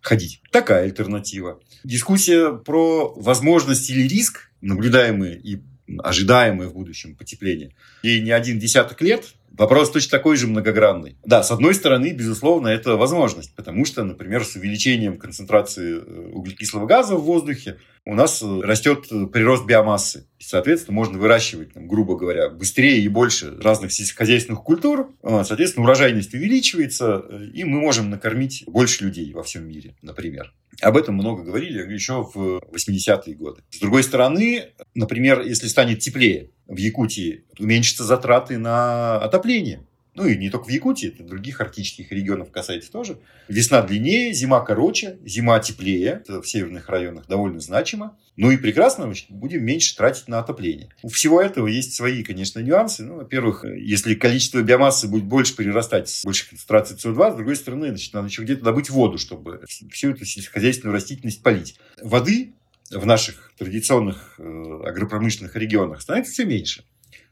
ходить. 0.00 0.40
Такая 0.50 0.84
альтернатива. 0.84 1.60
Дискуссия 1.84 2.52
про 2.52 3.12
возможность 3.16 3.90
или 3.90 4.08
риск, 4.08 4.50
наблюдаемые 4.62 5.36
и 5.36 5.60
ожидаемое 5.98 6.68
в 6.68 6.74
будущем 6.74 7.14
потепление. 7.16 7.74
Ей 8.02 8.20
не 8.20 8.30
один 8.30 8.58
десяток 8.58 9.00
лет, 9.02 9.34
Вопрос 9.56 9.90
точно 9.90 10.10
такой 10.10 10.36
же 10.36 10.46
многогранный. 10.46 11.16
Да, 11.24 11.42
с 11.42 11.50
одной 11.50 11.74
стороны, 11.74 12.12
безусловно, 12.12 12.68
это 12.68 12.96
возможность, 12.96 13.54
потому 13.54 13.86
что, 13.86 14.04
например, 14.04 14.44
с 14.44 14.54
увеличением 14.54 15.16
концентрации 15.16 15.96
э, 15.96 16.30
углекислого 16.32 16.86
газа 16.86 17.16
в 17.16 17.22
воздухе 17.22 17.78
у 18.04 18.14
нас 18.14 18.42
э, 18.42 18.60
растет 18.62 19.06
э, 19.10 19.26
прирост 19.26 19.64
биомассы. 19.64 20.26
И, 20.38 20.44
соответственно, 20.44 20.94
можно 20.94 21.18
выращивать, 21.18 21.72
там, 21.72 21.88
грубо 21.88 22.16
говоря, 22.16 22.50
быстрее 22.50 23.00
и 23.00 23.08
больше 23.08 23.56
разных 23.58 23.92
сельскохозяйственных 23.92 24.62
культур. 24.62 25.14
Соответственно, 25.22 25.84
урожайность 25.84 26.34
увеличивается, 26.34 27.24
и 27.54 27.64
мы 27.64 27.80
можем 27.80 28.10
накормить 28.10 28.64
больше 28.66 29.04
людей 29.04 29.32
во 29.32 29.42
всем 29.42 29.66
мире, 29.66 29.94
например. 30.02 30.52
Об 30.82 30.96
этом 30.96 31.14
много 31.14 31.42
говорили 31.42 31.92
еще 31.92 32.22
в 32.22 32.60
80-е 32.74 33.34
годы. 33.34 33.62
С 33.70 33.78
другой 33.78 34.02
стороны, 34.02 34.72
например, 34.94 35.40
если 35.40 35.68
станет 35.68 36.00
теплее 36.00 36.50
в 36.66 36.76
Якутии, 36.76 37.44
уменьшатся 37.58 38.04
затраты 38.04 38.58
на 38.58 39.18
отопление. 39.18 39.86
Ну 40.16 40.26
и 40.26 40.36
не 40.36 40.48
только 40.48 40.64
в 40.64 40.70
Якутии, 40.70 41.08
это 41.08 41.22
других 41.22 41.60
арктических 41.60 42.10
регионов 42.10 42.50
касается 42.50 42.90
тоже. 42.90 43.18
Весна 43.48 43.82
длиннее, 43.82 44.32
зима 44.32 44.60
короче, 44.60 45.18
зима 45.24 45.60
теплее. 45.60 46.22
Это 46.22 46.40
в 46.40 46.48
северных 46.48 46.88
районах 46.88 47.26
довольно 47.26 47.60
значимо. 47.60 48.16
Ну 48.36 48.50
и 48.50 48.56
прекрасно, 48.56 49.12
будем 49.28 49.64
меньше 49.64 49.94
тратить 49.94 50.28
на 50.28 50.38
отопление. 50.38 50.88
У 51.02 51.08
всего 51.08 51.40
этого 51.40 51.66
есть 51.66 51.94
свои, 51.94 52.22
конечно, 52.22 52.60
нюансы. 52.60 53.04
Ну, 53.04 53.16
во-первых, 53.16 53.64
если 53.64 54.14
количество 54.14 54.62
биомассы 54.62 55.06
будет 55.06 55.24
больше 55.24 55.54
прирастать 55.54 56.08
с 56.08 56.24
большей 56.24 56.48
концентрацией 56.48 56.98
СО2, 56.98 57.32
с 57.32 57.36
другой 57.36 57.56
стороны, 57.56 57.88
значит, 57.88 58.14
надо 58.14 58.28
еще 58.28 58.42
где-то 58.42 58.64
добыть 58.64 58.88
воду, 58.88 59.18
чтобы 59.18 59.62
всю 59.90 60.10
эту 60.10 60.24
сельскохозяйственную 60.24 60.94
растительность 60.94 61.42
полить. 61.42 61.78
Воды 62.02 62.54
в 62.90 63.04
наших 63.04 63.52
традиционных 63.58 64.34
э, 64.38 64.42
агропромышленных 64.86 65.56
регионах 65.56 66.00
становится 66.00 66.32
все 66.32 66.44
меньше. 66.44 66.84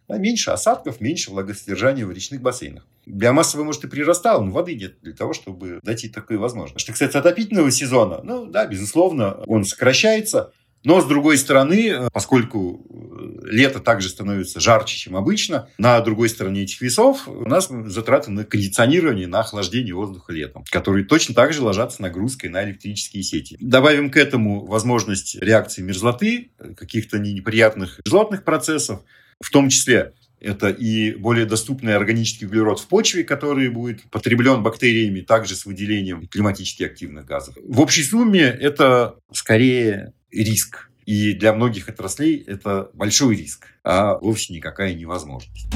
А 0.09 0.19
меньше 0.19 0.51
осадков, 0.51 1.01
меньше 1.01 1.31
влагосодержания 1.31 2.07
в 2.07 2.12
речных 2.12 2.43
бассейнах. 2.43 2.87
Биомасса, 3.07 3.57
вы, 3.57 3.64
может, 3.64 3.85
и 3.85 3.88
прирастала, 3.88 4.43
но 4.43 4.51
воды 4.51 4.75
нет 4.75 4.97
для 5.03 5.14
того, 5.14 5.33
чтобы 5.33 5.81
дать 5.83 6.03
ей 6.05 6.11
такую 6.11 6.40
возможность. 6.40 6.81
Что 6.81 6.93
кстати, 6.93 7.17
отопительного 7.17 7.71
сезона, 7.71 8.21
ну 8.23 8.47
да, 8.47 8.67
безусловно, 8.67 9.35
он 9.47 9.64
сокращается. 9.64 10.53
Но, 10.85 11.01
с 11.01 11.07
другой 11.07 11.38
стороны, 11.38 12.11
поскольку 12.12 12.87
э, 12.90 13.47
лето 13.51 13.81
также 13.81 14.11
становится 14.11 14.61
жарче, 14.61 14.99
чем 14.99 15.17
обычно, 15.17 15.71
на 15.79 15.99
другой 16.03 16.29
стороне 16.29 16.64
этих 16.64 16.83
весов 16.83 17.27
у 17.27 17.49
нас 17.49 17.71
затраты 17.87 18.31
на 18.31 18.45
кондиционирование, 18.45 19.27
на 19.27 19.40
охлаждение 19.40 19.95
воздуха 19.95 20.35
летом, 20.35 20.62
которые 20.71 21.07
точно 21.07 21.35
так 21.35 21.55
же 21.55 21.62
ложатся 21.62 22.03
нагрузкой 22.03 22.51
на 22.51 22.62
электрические 22.64 23.23
сети. 23.23 23.57
Добавим 23.61 24.11
к 24.11 24.19
этому 24.19 24.67
возможность 24.67 25.37
реакции 25.37 25.81
мерзлоты, 25.81 26.51
каких-то 26.77 27.19
неприятных 27.19 28.01
мерзлотных 28.05 28.45
процессов, 28.45 29.01
в 29.40 29.51
том 29.51 29.68
числе 29.68 30.12
это 30.40 30.68
и 30.68 31.12
более 31.14 31.47
доступный 31.47 31.97
органический 31.97 32.47
углерод 32.47 32.79
в 32.79 32.87
почве, 32.87 33.25
который 33.25 33.68
будет 33.70 34.03
потреблен 34.11 34.62
бактериями, 34.62 35.20
также 35.20 35.57
с 35.57 35.64
выделением 35.64 36.27
климатически 36.27 36.83
активных 36.83 37.25
газов. 37.25 37.57
В 37.64 37.81
общей 37.81 38.03
сумме 38.03 38.42
это 38.42 39.16
скорее 39.33 40.12
риск. 40.31 40.90
И 41.07 41.33
для 41.33 41.53
многих 41.53 41.88
отраслей 41.88 42.42
это 42.47 42.90
большой 42.94 43.37
риск, 43.37 43.66
а 43.85 44.18
вовсе 44.18 44.55
никакая 44.55 44.94
невозможность. 44.94 45.66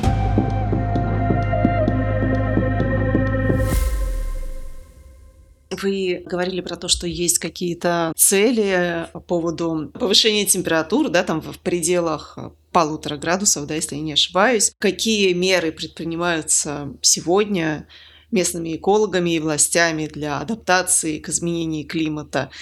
Вы 5.83 6.23
говорили 6.25 6.61
про 6.61 6.77
то, 6.77 6.89
что 6.89 7.07
есть 7.07 7.39
какие-то 7.39 8.13
цели 8.17 9.07
по 9.13 9.21
поводу 9.21 9.91
повышения 9.95 10.45
температуры, 10.45 11.09
да, 11.09 11.23
там 11.23 11.41
в 11.41 11.59
пределах 11.59 12.39
полутора 12.79 13.17
градусов, 13.17 13.67
да, 13.67 13.75
если 13.75 13.97
я 13.97 14.03
не 14.03 14.13
ошибаюсь. 14.13 14.71
Какие 14.79 15.33
меры 15.33 15.73
предпринимаются 15.73 16.95
сегодня 17.03 17.89
местными 18.31 18.77
экологами 18.77 19.31
и 19.35 19.41
властями 19.41 20.07
для 20.07 20.39
адаптации 20.39 21.19
к 21.19 21.29
изменению 21.29 21.89
климата? 21.89 22.53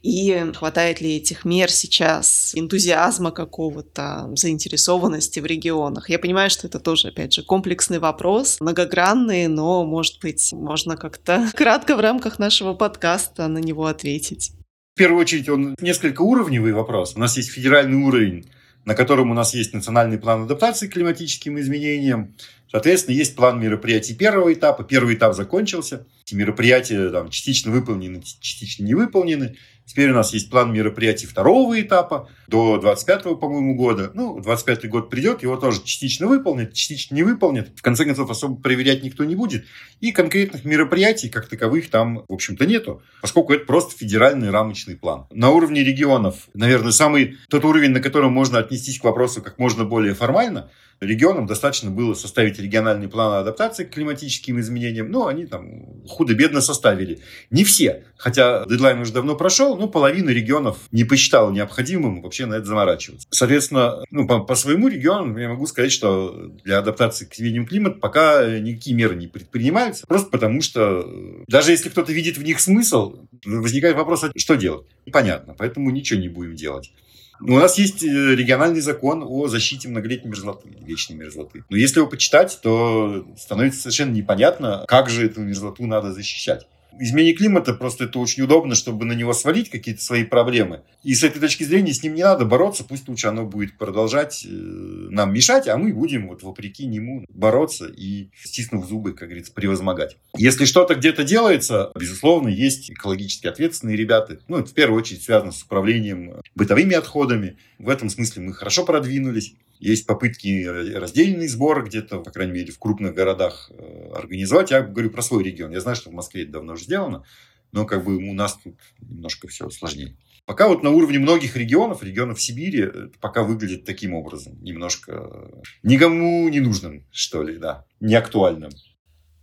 И 0.00 0.52
хватает 0.54 1.00
ли 1.00 1.16
этих 1.16 1.44
мер 1.44 1.72
сейчас, 1.72 2.52
энтузиазма 2.54 3.32
какого-то, 3.32 4.30
заинтересованности 4.36 5.40
в 5.40 5.46
регионах? 5.46 6.08
Я 6.08 6.20
понимаю, 6.20 6.50
что 6.50 6.68
это 6.68 6.78
тоже, 6.78 7.08
опять 7.08 7.32
же, 7.32 7.42
комплексный 7.42 7.98
вопрос, 7.98 8.60
многогранный, 8.60 9.48
но, 9.48 9.84
может 9.84 10.20
быть, 10.20 10.52
можно 10.52 10.96
как-то 10.96 11.50
кратко 11.56 11.96
в 11.96 12.00
рамках 12.00 12.38
нашего 12.38 12.74
подкаста 12.74 13.48
на 13.48 13.58
него 13.58 13.86
ответить. 13.86 14.52
В 14.94 14.98
первую 14.98 15.20
очередь, 15.22 15.48
он 15.48 15.74
несколько 15.80 16.22
уровневый 16.22 16.72
вопрос. 16.72 17.14
У 17.16 17.18
нас 17.18 17.36
есть 17.36 17.50
федеральный 17.50 18.00
уровень, 18.00 18.46
на 18.84 18.94
котором 18.94 19.30
у 19.30 19.34
нас 19.34 19.54
есть 19.54 19.72
национальный 19.72 20.18
план 20.18 20.42
адаптации 20.42 20.88
к 20.88 20.92
климатическим 20.92 21.58
изменениям. 21.58 22.34
Соответственно, 22.70 23.14
есть 23.14 23.36
план 23.36 23.60
мероприятий 23.60 24.14
первого 24.14 24.52
этапа. 24.52 24.82
Первый 24.82 25.14
этап 25.14 25.34
закончился. 25.34 26.06
Эти 26.26 26.34
мероприятия 26.34 27.08
там, 27.10 27.30
частично 27.30 27.70
выполнены, 27.70 28.22
частично 28.40 28.84
не 28.84 28.94
выполнены. 28.94 29.56
Теперь 29.86 30.10
у 30.10 30.14
нас 30.14 30.32
есть 30.32 30.50
план 30.50 30.72
мероприятий 30.72 31.26
второго 31.26 31.80
этапа 31.80 32.28
до 32.46 32.78
25 32.78 33.38
по-моему, 33.40 33.74
года. 33.74 34.10
Ну, 34.14 34.40
25 34.40 34.88
год 34.88 35.10
придет, 35.10 35.42
его 35.42 35.56
тоже 35.56 35.82
частично 35.84 36.26
выполнит, 36.26 36.72
частично 36.74 37.14
не 37.14 37.22
выполнит. 37.22 37.72
В 37.76 37.82
конце 37.82 38.04
концов, 38.04 38.30
особо 38.30 38.60
проверять 38.60 39.02
никто 39.02 39.24
не 39.24 39.36
будет. 39.36 39.64
И 40.00 40.12
конкретных 40.12 40.64
мероприятий, 40.64 41.28
как 41.28 41.48
таковых, 41.48 41.90
там, 41.90 42.24
в 42.28 42.32
общем-то, 42.32 42.66
нету, 42.66 43.02
поскольку 43.20 43.52
это 43.52 43.64
просто 43.66 43.96
федеральный 43.96 44.50
рамочный 44.50 44.96
план. 44.96 45.26
На 45.30 45.50
уровне 45.50 45.82
регионов, 45.82 46.48
наверное, 46.54 46.92
самый 46.92 47.36
тот 47.48 47.64
уровень, 47.64 47.90
на 47.90 48.00
котором 48.00 48.32
можно 48.32 48.58
отнестись 48.58 48.98
к 48.98 49.04
вопросу 49.04 49.42
как 49.42 49.58
можно 49.58 49.84
более 49.84 50.14
формально– 50.14 50.70
регионам 51.00 51.46
достаточно 51.46 51.90
было 51.90 52.14
составить 52.14 52.58
региональный 52.58 53.08
план 53.08 53.40
адаптации 53.40 53.84
к 53.84 53.90
климатическим 53.90 54.60
изменениям. 54.60 55.10
Ну, 55.10 55.26
они 55.26 55.46
там 55.46 56.06
худо-бедно 56.08 56.60
составили. 56.60 57.20
Не 57.50 57.64
все, 57.64 58.04
хотя 58.16 58.64
дедлайн 58.66 59.00
уже 59.00 59.12
давно 59.12 59.36
прошел, 59.36 59.76
но 59.76 59.88
половина 59.88 60.30
регионов 60.30 60.78
не 60.92 61.04
посчитала 61.04 61.50
необходимым 61.50 62.22
вообще 62.34 62.46
на 62.46 62.54
это 62.54 62.66
заморачиваться. 62.66 63.28
Соответственно, 63.30 64.04
ну, 64.10 64.26
по, 64.26 64.40
по 64.40 64.54
своему 64.56 64.88
региону 64.88 65.38
я 65.38 65.48
могу 65.48 65.66
сказать, 65.66 65.92
что 65.92 66.50
для 66.64 66.78
адаптации 66.78 67.26
к 67.26 67.34
изменениям 67.34 67.66
климата 67.66 67.98
пока 68.00 68.58
никакие 68.58 68.96
меры 68.96 69.14
не 69.14 69.28
предпринимаются, 69.28 70.06
просто 70.06 70.30
потому 70.30 70.60
что 70.60 71.06
даже 71.46 71.70
если 71.70 71.88
кто-то 71.88 72.12
видит 72.12 72.36
в 72.36 72.42
них 72.42 72.60
смысл, 72.60 73.26
возникает 73.44 73.96
вопрос, 73.96 74.24
а 74.24 74.32
что 74.36 74.56
делать? 74.56 74.86
Непонятно, 75.06 75.54
поэтому 75.56 75.90
ничего 75.90 76.18
не 76.18 76.28
будем 76.28 76.56
делать. 76.56 76.92
У 77.40 77.58
нас 77.58 77.78
есть 77.78 78.02
э, 78.04 78.06
региональный 78.06 78.80
закон 78.80 79.24
о 79.26 79.48
защите 79.48 79.88
многолетней 79.88 80.30
мерзлоты, 80.30 80.68
вечной 80.80 81.16
мерзлоты. 81.16 81.64
Но 81.68 81.76
если 81.76 81.98
его 81.98 82.08
почитать, 82.08 82.58
то 82.62 83.26
становится 83.36 83.80
совершенно 83.80 84.12
непонятно, 84.12 84.84
как 84.86 85.10
же 85.10 85.26
эту 85.26 85.40
мерзлоту 85.40 85.84
надо 85.86 86.12
защищать. 86.12 86.66
Изменение 87.00 87.34
климата 87.34 87.74
просто 87.74 88.04
это 88.04 88.18
очень 88.18 88.42
удобно, 88.42 88.74
чтобы 88.74 89.04
на 89.04 89.12
него 89.12 89.32
свалить 89.32 89.70
какие-то 89.70 90.02
свои 90.02 90.24
проблемы. 90.24 90.82
И 91.02 91.14
с 91.14 91.24
этой 91.24 91.40
точки 91.40 91.64
зрения 91.64 91.92
с 91.92 92.02
ним 92.02 92.14
не 92.14 92.22
надо 92.22 92.44
бороться, 92.44 92.84
пусть 92.84 93.08
лучше 93.08 93.26
оно 93.28 93.44
будет 93.44 93.76
продолжать 93.78 94.44
э, 94.44 94.48
нам 94.48 95.32
мешать, 95.32 95.68
а 95.68 95.76
мы 95.76 95.92
будем 95.92 96.28
вот 96.28 96.42
вопреки 96.42 96.86
нему 96.86 97.24
бороться 97.28 97.86
и, 97.86 98.30
стиснув 98.42 98.86
зубы, 98.86 99.12
как 99.12 99.28
говорится, 99.28 99.52
превозмогать. 99.52 100.16
Если 100.36 100.64
что-то 100.64 100.94
где-то 100.94 101.24
делается, 101.24 101.90
безусловно, 101.98 102.48
есть 102.48 102.90
экологически 102.90 103.46
ответственные 103.46 103.96
ребята. 103.96 104.38
Ну, 104.48 104.58
это 104.58 104.70
в 104.70 104.74
первую 104.74 104.98
очередь 105.00 105.22
связано 105.22 105.52
с 105.52 105.62
управлением 105.62 106.40
бытовыми 106.54 106.94
отходами. 106.94 107.56
В 107.78 107.88
этом 107.88 108.08
смысле 108.08 108.42
мы 108.42 108.52
хорошо 108.52 108.84
продвинулись. 108.84 109.54
Есть 109.84 110.06
попытки 110.06 110.64
раздельный 110.64 111.46
сбор 111.46 111.84
где-то, 111.84 112.20
по 112.20 112.30
крайней 112.30 112.54
мере, 112.54 112.72
в 112.72 112.78
крупных 112.78 113.12
городах 113.12 113.70
э, 113.70 114.12
организовать. 114.14 114.70
Я 114.70 114.80
говорю 114.80 115.10
про 115.10 115.20
свой 115.20 115.44
регион. 115.44 115.72
Я 115.72 115.80
знаю, 115.80 115.94
что 115.94 116.08
в 116.08 116.14
Москве 116.14 116.44
это 116.44 116.52
давно 116.52 116.72
уже 116.72 116.84
сделано, 116.84 117.22
но 117.70 117.84
как 117.84 118.02
бы 118.02 118.16
у 118.16 118.32
нас 118.32 118.58
тут 118.64 118.76
немножко 119.02 119.46
все 119.46 119.68
сложнее. 119.68 120.16
Пока 120.46 120.68
вот 120.68 120.82
на 120.82 120.88
уровне 120.88 121.18
многих 121.18 121.54
регионов, 121.54 122.02
регионов 122.02 122.40
Сибири, 122.40 122.80
это 122.80 123.10
пока 123.20 123.42
выглядит 123.42 123.84
таким 123.84 124.14
образом. 124.14 124.58
Немножко 124.62 125.50
никому 125.82 126.48
не 126.48 126.60
нужным, 126.60 127.06
что 127.12 127.42
ли, 127.42 127.58
да, 127.58 127.84
не 128.00 128.14
актуальным 128.14 128.70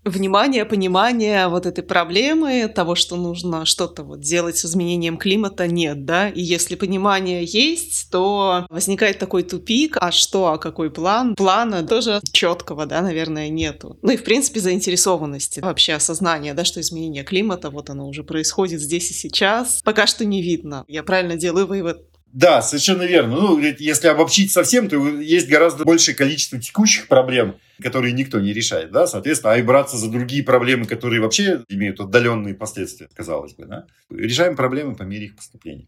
внимание, 0.04 0.66
понимание 0.66 1.48
вот 1.48 1.66
этой 1.66 1.84
проблемы, 1.84 2.68
того, 2.74 2.96
что 2.96 3.16
нужно 3.16 3.66
что-то 3.66 4.04
вот 4.04 4.22
делать 4.22 4.58
с 4.58 4.66
изменением 4.66 5.18
климата, 5.18 5.68
нет, 5.68 6.06
да? 6.06 6.30
И 6.30 6.42
если 6.42 6.76
понимание 6.76 7.44
есть, 7.44 8.10
то 8.12 8.66
возникает 8.70 9.20
такой 9.20 9.44
тупик, 9.44 9.98
а 10.00 10.12
что, 10.12 10.48
а 10.48 10.58
какой 10.58 10.90
план? 10.90 11.36
Плана 11.36 11.84
тоже 11.84 12.22
четкого, 12.32 12.86
да, 12.86 13.02
наверное, 13.02 13.50
нету. 13.50 13.98
Ну 14.02 14.12
и, 14.12 14.18
в 14.18 14.24
принципе, 14.24 14.60
заинтересованности, 14.60 15.60
вообще 15.60 15.94
осознание, 15.94 16.54
да, 16.54 16.66
что 16.66 16.82
изменение 16.82 17.24
климата, 17.24 17.70
вот 17.70 17.90
оно 17.90 18.08
уже 18.08 18.24
происходит 18.24 18.82
здесь 18.82 19.12
и 19.12 19.14
сейчас, 19.14 19.82
пока 19.84 20.08
что 20.08 20.26
не 20.26 20.42
видно. 20.42 20.86
Я 20.88 21.04
правильно 21.04 21.36
делаю 21.36 21.68
вывод? 21.68 22.11
Да, 22.34 22.62
совершенно 22.62 23.04
верно. 23.04 23.36
Ну, 23.36 23.60
если 23.60 24.08
обобщить 24.08 24.52
совсем, 24.52 24.88
то 24.88 25.20
есть 25.20 25.50
гораздо 25.50 25.84
большее 25.84 26.16
количество 26.16 26.60
текущих 26.60 27.08
проблем, 27.08 27.58
которые 27.82 28.14
никто 28.14 28.40
не 28.40 28.54
решает, 28.54 28.92
да, 28.92 29.06
соответственно, 29.06 29.54
а 29.54 29.58
и 29.58 29.62
браться 29.62 29.98
за 29.98 30.10
другие 30.10 30.44
проблемы, 30.44 30.86
которые 30.86 31.22
вообще 31.22 31.64
имеют 31.68 32.00
отдаленные 32.00 32.54
последствия, 32.54 33.10
казалось 33.14 33.54
бы, 33.54 33.66
да. 33.66 33.86
Решаем 34.10 34.56
проблемы 34.56 34.96
по 34.96 35.04
мере 35.04 35.26
их 35.26 35.36
поступления. 35.36 35.88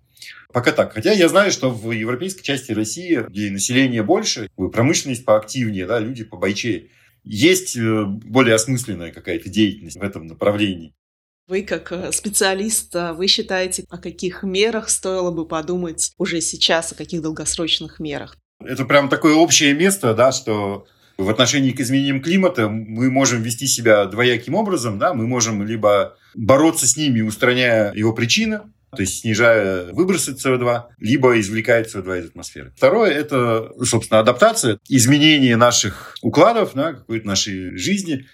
Пока 0.51 0.71
так. 0.71 0.93
Хотя 0.93 1.11
я 1.11 1.29
знаю, 1.29 1.51
что 1.51 1.69
в 1.69 1.91
европейской 1.91 2.43
части 2.43 2.71
России, 2.71 3.25
где 3.29 3.49
население 3.49 4.03
больше, 4.03 4.49
промышленность 4.55 5.25
поактивнее, 5.25 5.85
да, 5.85 5.99
люди 5.99 6.23
побойчее, 6.23 6.89
есть 7.23 7.77
э, 7.77 8.03
более 8.05 8.55
осмысленная 8.55 9.11
какая-то 9.11 9.49
деятельность 9.49 9.97
в 9.97 10.03
этом 10.03 10.27
направлении. 10.27 10.93
Вы 11.47 11.63
как 11.63 11.91
э, 11.91 12.11
специалист, 12.13 12.95
э, 12.95 13.11
вы 13.11 13.27
считаете, 13.27 13.85
о 13.89 13.97
каких 13.97 14.43
мерах 14.43 14.89
стоило 14.89 15.29
бы 15.29 15.45
подумать 15.45 16.13
уже 16.17 16.39
сейчас, 16.39 16.93
о 16.93 16.95
каких 16.95 17.21
долгосрочных 17.21 17.99
мерах? 17.99 18.37
Это 18.63 18.85
прям 18.85 19.09
такое 19.09 19.35
общее 19.35 19.73
место, 19.73 20.13
да, 20.13 20.31
что 20.31 20.87
в 21.17 21.29
отношении 21.29 21.71
к 21.71 21.81
изменениям 21.81 22.21
климата 22.21 22.69
мы 22.69 23.11
можем 23.11 23.41
вести 23.41 23.67
себя 23.67 24.05
двояким 24.05 24.55
образом, 24.55 24.97
да, 24.99 25.13
мы 25.13 25.27
можем 25.27 25.63
либо 25.63 26.17
бороться 26.33 26.87
с 26.87 26.95
ними, 26.95 27.19
устраняя 27.19 27.93
его 27.93 28.13
причины, 28.13 28.61
то 28.95 29.01
есть 29.01 29.19
снижая 29.19 29.91
выбросы 29.91 30.31
СО2, 30.31 30.83
либо 30.99 31.37
извлекая 31.41 31.83
СО2 31.83 32.19
из 32.19 32.25
атмосферы. 32.27 32.71
Второе– 32.77 33.11
это, 33.13 33.69
собственно, 33.83 34.21
адаптация, 34.21 34.79
изменение 34.87 35.57
наших 35.57 36.15
укладов, 36.21 36.71
да, 36.73 36.93
какой-то 36.93 37.27
нашей 37.27 37.75
жизни, 37.75 38.27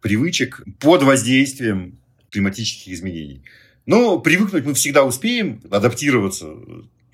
привычек 0.00 0.62
под 0.80 1.04
воздействием 1.04 2.00
климатических 2.36 2.92
изменений. 2.92 3.42
Но 3.86 4.18
привыкнуть 4.18 4.66
мы 4.66 4.74
всегда 4.74 5.04
успеем, 5.04 5.62
адаптироваться 5.70 6.54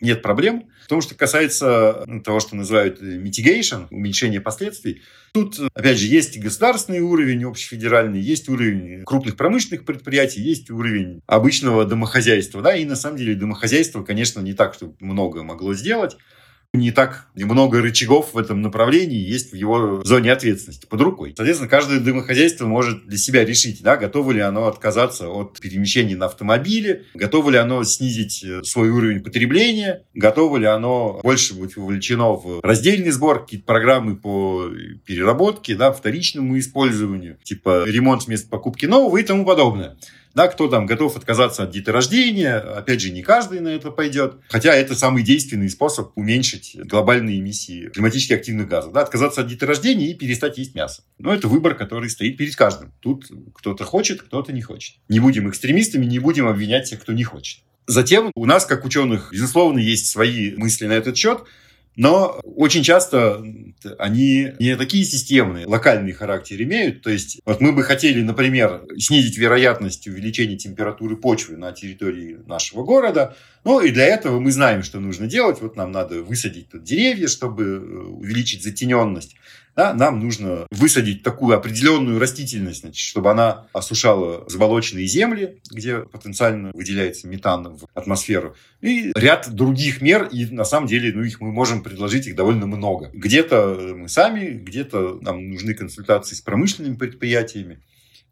нет 0.01 0.21
проблем. 0.21 0.65
В 0.85 0.89
том, 0.89 1.01
что 1.01 1.15
касается 1.15 2.03
ну, 2.07 2.21
того, 2.21 2.41
что 2.41 2.57
называют 2.57 3.01
mitigation, 3.01 3.87
уменьшение 3.91 4.41
последствий, 4.41 5.03
тут, 5.33 5.61
опять 5.75 5.97
же, 5.97 6.07
есть 6.07 6.39
государственный 6.41 7.01
уровень, 7.01 7.45
общефедеральный, 7.45 8.21
есть 8.21 8.49
уровень 8.49 9.05
крупных 9.05 9.37
промышленных 9.37 9.85
предприятий, 9.85 10.43
есть 10.43 10.71
уровень 10.71 11.23
обычного 11.27 11.85
домохозяйства. 11.85 12.63
Да? 12.63 12.75
И 12.75 12.85
на 12.85 12.97
самом 12.97 13.17
деле 13.17 13.37
домохозяйство, 13.37 14.03
конечно, 14.03 14.41
не 14.41 14.55
так, 14.55 14.75
что 14.75 14.93
много 14.99 15.45
могло 15.45 15.73
сделать 15.73 16.17
не 16.75 16.91
так 16.91 17.29
много 17.35 17.83
рычагов 17.83 18.33
в 18.33 18.39
этом 18.39 18.63
направлении 18.63 19.19
есть 19.19 19.53
в 19.53 19.55
его 19.55 20.03
зоне 20.05 20.33
ответственности 20.33 20.87
под 20.87 21.03
рукой. 21.03 21.35
Соответственно, 21.37 21.69
каждое 21.69 22.01
домохозяйство 22.01 22.67
может 22.67 23.07
для 23.07 23.19
себя 23.19 23.45
решить, 23.45 23.83
да, 23.83 23.99
готово 23.99 24.33
ли 24.33 24.41
оно 24.41 24.69
отказаться 24.69 25.29
от 25.29 25.61
перемещений 25.61 26.15
на 26.15 26.27
автомобиле, 26.27 27.05
готово 27.13 27.51
ли 27.51 27.59
оно 27.59 27.85
снизить 27.85 28.43
э, 28.43 28.63
свой 28.63 28.89
уровень 28.89 29.21
потребления, 29.21 30.05
готово 30.15 30.57
ли 30.57 30.65
оно 30.65 31.21
больше 31.23 31.55
быть 31.55 31.77
вовлечено 31.77 32.33
в 32.33 32.61
раздельный 32.63 33.11
сбор, 33.11 33.43
какие-то 33.43 33.67
программы 33.67 34.17
по 34.17 34.71
переработке, 35.05 35.75
да, 35.75 35.93
вторичному 35.93 36.59
использованию, 36.59 37.37
типа 37.43 37.85
ремонт 37.87 38.27
вместо 38.27 38.49
покупки 38.49 38.87
нового 38.87 39.19
и 39.19 39.23
тому 39.23 39.45
подобное 39.45 39.99
да, 40.35 40.49
кто 40.49 40.69
там 40.69 40.87
готов 40.87 41.17
отказаться 41.17 41.65
от 41.65 41.71
деторождения, 41.71 42.59
опять 42.59 43.01
же, 43.01 43.11
не 43.11 43.23
каждый 43.23 43.61
на 43.61 43.69
это 43.69 43.91
пойдет, 43.91 44.37
хотя 44.49 44.75
это 44.75 44.95
самый 44.95 45.23
действенный 45.23 45.69
способ 45.69 46.13
уменьшить 46.17 46.77
глобальные 46.77 47.41
эмиссии 47.41 47.89
климатически 47.89 48.33
активных 48.33 48.69
газов, 48.69 48.93
да, 48.93 49.03
отказаться 49.03 49.43
от 49.43 49.49
деторождения 49.49 50.09
и 50.09 50.15
перестать 50.15 50.59
есть 50.59 50.75
мясо. 50.75 51.03
Но 51.19 51.35
это 51.35 51.49
выбор, 51.49 51.75
который 51.75 52.11
стоит 52.11 52.37
перед 52.37 52.57
каждым. 52.57 52.93
Тут 53.01 53.31
кто-то 53.55 53.85
хочет, 53.85 54.23
кто-то 54.23 54.53
не 54.53 54.63
хочет. 54.63 54.97
Не 55.09 55.21
будем 55.21 55.49
экстремистами, 55.49 56.05
не 56.05 56.19
будем 56.19 56.47
обвинять 56.47 56.89
тех, 56.91 57.01
кто 57.01 57.13
не 57.13 57.25
хочет. 57.25 57.61
Затем 57.87 58.31
у 58.35 58.47
нас, 58.47 58.65
как 58.65 58.85
ученых, 58.85 59.31
безусловно, 59.33 59.79
есть 59.79 60.07
свои 60.07 60.55
мысли 60.57 60.87
на 60.87 60.93
этот 60.93 61.17
счет. 61.17 61.43
Но 61.97 62.41
очень 62.45 62.83
часто 62.83 63.45
они 63.99 64.53
не 64.59 64.77
такие 64.77 65.05
системные, 65.05 65.67
локальный 65.67 66.13
характер 66.13 66.63
имеют. 66.63 67.03
То 67.03 67.11
есть 67.11 67.41
вот 67.45 67.61
мы 67.61 67.73
бы 67.73 67.83
хотели, 67.83 68.23
например, 68.23 68.85
снизить 68.97 69.37
вероятность 69.37 70.07
увеличения 70.07 70.57
температуры 70.57 71.17
почвы 71.17 71.57
на 71.57 71.73
территории 71.73 72.39
нашего 72.47 72.83
города. 72.83 73.37
Ну 73.65 73.81
и 73.81 73.91
для 73.91 74.07
этого 74.07 74.41
мы 74.41 74.53
знаем, 74.53 74.83
что 74.83 75.01
нужно 75.01 75.27
делать. 75.27 75.61
Вот 75.61 75.77
нам 75.77 75.93
надо 75.93 76.23
высадить 76.23 76.71
тут 76.71 76.83
деревья, 76.83 77.29
чтобы 77.29 77.65
э, 77.65 77.79
увеличить 77.79 78.63
затененность. 78.63 79.37
Да, 79.75 79.95
нам 79.95 80.21
нужно 80.21 80.67
высадить 80.71 81.23
такую 81.23 81.57
определенную 81.57 82.19
растительность, 82.19 82.81
значит, 82.81 82.99
чтобы 82.99 83.31
она 83.31 83.67
осушала 83.73 84.49
заболоченные 84.49 85.07
земли, 85.07 85.61
где 85.71 86.01
потенциально 86.01 86.73
выделяется 86.75 87.27
метан 87.27 87.77
в 87.77 87.87
атмосферу, 87.95 88.55
и 88.83 89.13
ряд 89.15 89.51
других 89.55 90.03
мер, 90.03 90.29
и 90.31 90.45
на 90.47 90.65
самом 90.65 90.89
деле 90.89 91.13
ну, 91.15 91.23
их 91.23 91.41
мы 91.41 91.53
можем 91.53 91.83
предложить, 91.83 92.27
их 92.27 92.37
довольно 92.37 92.67
много. 92.67 93.11
Где-то 93.15 93.95
мы 93.97 94.09
сами, 94.09 94.51
где-то 94.51 95.19
нам 95.23 95.51
нужны 95.51 95.73
консультации 95.75 96.35
с 96.35 96.43
промышленными 96.43 96.97
предприятиями, 96.97 97.83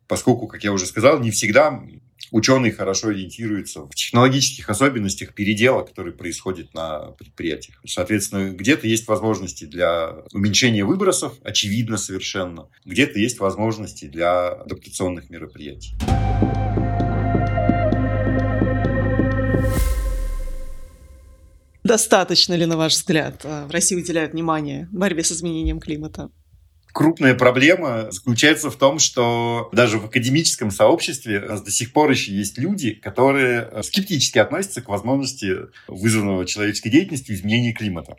поскольку, 0.06 0.46
как 0.46 0.62
я 0.62 0.72
уже 0.72 0.84
сказал, 0.84 1.20
не 1.20 1.30
всегда 1.30 1.82
ученые 2.30 2.72
хорошо 2.72 3.08
ориентируются 3.08 3.82
в 3.82 3.94
технологических 3.94 4.68
особенностях 4.68 5.34
передела, 5.34 5.82
который 5.82 6.12
происходит 6.12 6.74
на 6.74 7.12
предприятиях. 7.12 7.80
Соответственно, 7.86 8.50
где-то 8.50 8.86
есть 8.86 9.06
возможности 9.08 9.64
для 9.64 10.24
уменьшения 10.32 10.84
выбросов, 10.84 11.34
очевидно 11.42 11.96
совершенно. 11.96 12.68
Где-то 12.84 13.18
есть 13.18 13.38
возможности 13.38 14.06
для 14.06 14.48
адаптационных 14.48 15.30
мероприятий. 15.30 15.94
Достаточно 21.82 22.54
ли, 22.54 22.66
на 22.66 22.76
ваш 22.76 22.92
взгляд, 22.92 23.40
э, 23.44 23.66
в 23.66 23.70
России 23.70 23.96
уделяют 23.96 24.32
внимание 24.32 24.88
борьбе 24.92 25.24
с 25.24 25.32
изменением 25.32 25.80
климата? 25.80 26.30
Крупная 26.92 27.34
проблема 27.34 28.08
заключается 28.10 28.70
в 28.70 28.76
том, 28.76 28.98
что 28.98 29.68
даже 29.72 29.98
в 29.98 30.06
академическом 30.06 30.70
сообществе 30.70 31.40
до 31.40 31.70
сих 31.70 31.92
пор 31.92 32.10
еще 32.10 32.32
есть 32.32 32.58
люди, 32.58 32.92
которые 32.92 33.82
скептически 33.82 34.38
относятся 34.38 34.82
к 34.82 34.88
возможности 34.88 35.56
вызванного 35.88 36.46
человеческой 36.46 36.90
деятельностью 36.90 37.34
изменения 37.34 37.72
климата. 37.72 38.16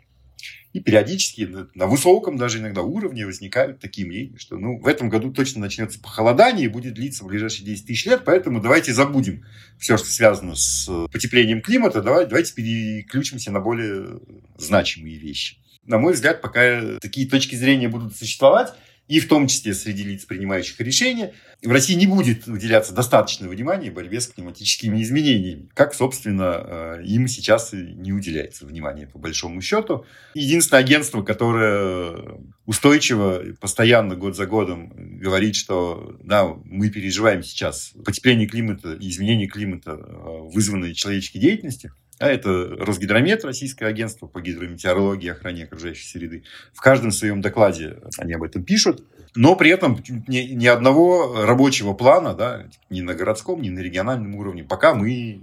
И 0.72 0.80
периодически 0.80 1.48
на 1.74 1.86
высоком 1.86 2.38
даже 2.38 2.58
иногда 2.58 2.80
уровне 2.80 3.26
возникают 3.26 3.78
такие 3.78 4.06
мнения, 4.06 4.38
что 4.38 4.56
ну, 4.56 4.78
в 4.78 4.86
этом 4.86 5.10
году 5.10 5.30
точно 5.30 5.60
начнется 5.60 6.00
похолодание 6.00 6.64
и 6.64 6.68
будет 6.68 6.94
длиться 6.94 7.24
в 7.24 7.26
ближайшие 7.26 7.66
10 7.66 7.86
тысяч 7.86 8.06
лет, 8.06 8.22
поэтому 8.24 8.60
давайте 8.60 8.94
забудем 8.94 9.44
все, 9.78 9.98
что 9.98 10.06
связано 10.06 10.54
с 10.54 10.88
потеплением 11.12 11.60
климата, 11.60 12.00
давайте, 12.00 12.30
давайте 12.30 12.54
переключимся 12.54 13.52
на 13.52 13.60
более 13.60 14.20
значимые 14.56 15.18
вещи. 15.18 15.58
На 15.84 15.98
мой 15.98 16.12
взгляд, 16.12 16.40
пока 16.40 16.98
такие 17.00 17.28
точки 17.28 17.56
зрения 17.56 17.88
будут 17.88 18.16
существовать, 18.16 18.72
и 19.08 19.20
в 19.20 19.28
том 19.28 19.46
числе 19.46 19.74
среди 19.74 20.04
лиц, 20.04 20.24
принимающих 20.24 20.80
решения, 20.80 21.34
в 21.62 21.70
России 21.70 21.94
не 21.94 22.06
будет 22.06 22.46
уделяться 22.46 22.94
достаточного 22.94 23.50
внимания 23.50 23.90
борьбе 23.90 24.20
с 24.20 24.28
климатическими 24.28 25.02
изменениями, 25.02 25.68
как, 25.74 25.92
собственно, 25.92 26.64
э, 26.64 27.02
им 27.04 27.28
сейчас 27.28 27.74
и 27.74 27.76
не 27.76 28.12
уделяется 28.12 28.64
внимания, 28.64 29.06
по 29.06 29.18
большому 29.18 29.60
счету. 29.60 30.06
Единственное 30.34 30.80
агентство, 30.80 31.22
которое 31.22 32.38
устойчиво, 32.64 33.42
постоянно, 33.60 34.14
год 34.16 34.36
за 34.36 34.46
годом 34.46 35.18
говорит, 35.18 35.56
что 35.56 36.16
да, 36.22 36.46
мы 36.64 36.88
переживаем 36.88 37.42
сейчас 37.42 37.92
потепление 38.04 38.46
климата 38.46 38.94
и 38.94 39.08
изменение 39.10 39.48
климата, 39.48 39.90
э, 39.90 40.38
вызванные 40.54 40.94
человеческой 40.94 41.40
деятельностью, 41.40 41.94
а 42.22 42.28
это 42.28 42.76
Росгидромет, 42.78 43.44
российское 43.44 43.86
агентство 43.86 44.28
по 44.28 44.40
гидрометеорологии 44.40 45.26
и 45.26 45.30
охране 45.30 45.64
окружающей 45.64 46.06
среды. 46.06 46.44
В 46.72 46.80
каждом 46.80 47.10
своем 47.10 47.40
докладе 47.40 47.98
они 48.16 48.34
об 48.34 48.44
этом 48.44 48.62
пишут. 48.62 49.04
Но 49.34 49.56
при 49.56 49.70
этом 49.70 50.00
ни, 50.28 50.38
ни 50.54 50.66
одного 50.66 51.44
рабочего 51.44 51.94
плана, 51.94 52.34
да, 52.34 52.68
ни 52.90 53.00
на 53.00 53.14
городском, 53.14 53.60
ни 53.60 53.70
на 53.70 53.80
региональном 53.80 54.36
уровне, 54.36 54.62
пока 54.62 54.94
мы 54.94 55.40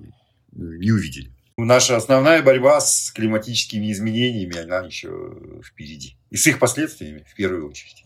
не 0.53 0.91
увидели. 0.91 1.31
Наша 1.57 1.97
основная 1.97 2.41
борьба 2.41 2.79
с 2.79 3.11
климатическими 3.11 3.91
изменениями, 3.91 4.63
она 4.63 4.85
еще 4.85 5.35
впереди. 5.61 6.15
И 6.29 6.37
с 6.37 6.47
их 6.47 6.59
последствиями 6.59 7.25
в 7.29 7.35
первую 7.35 7.67
очередь. 7.67 8.05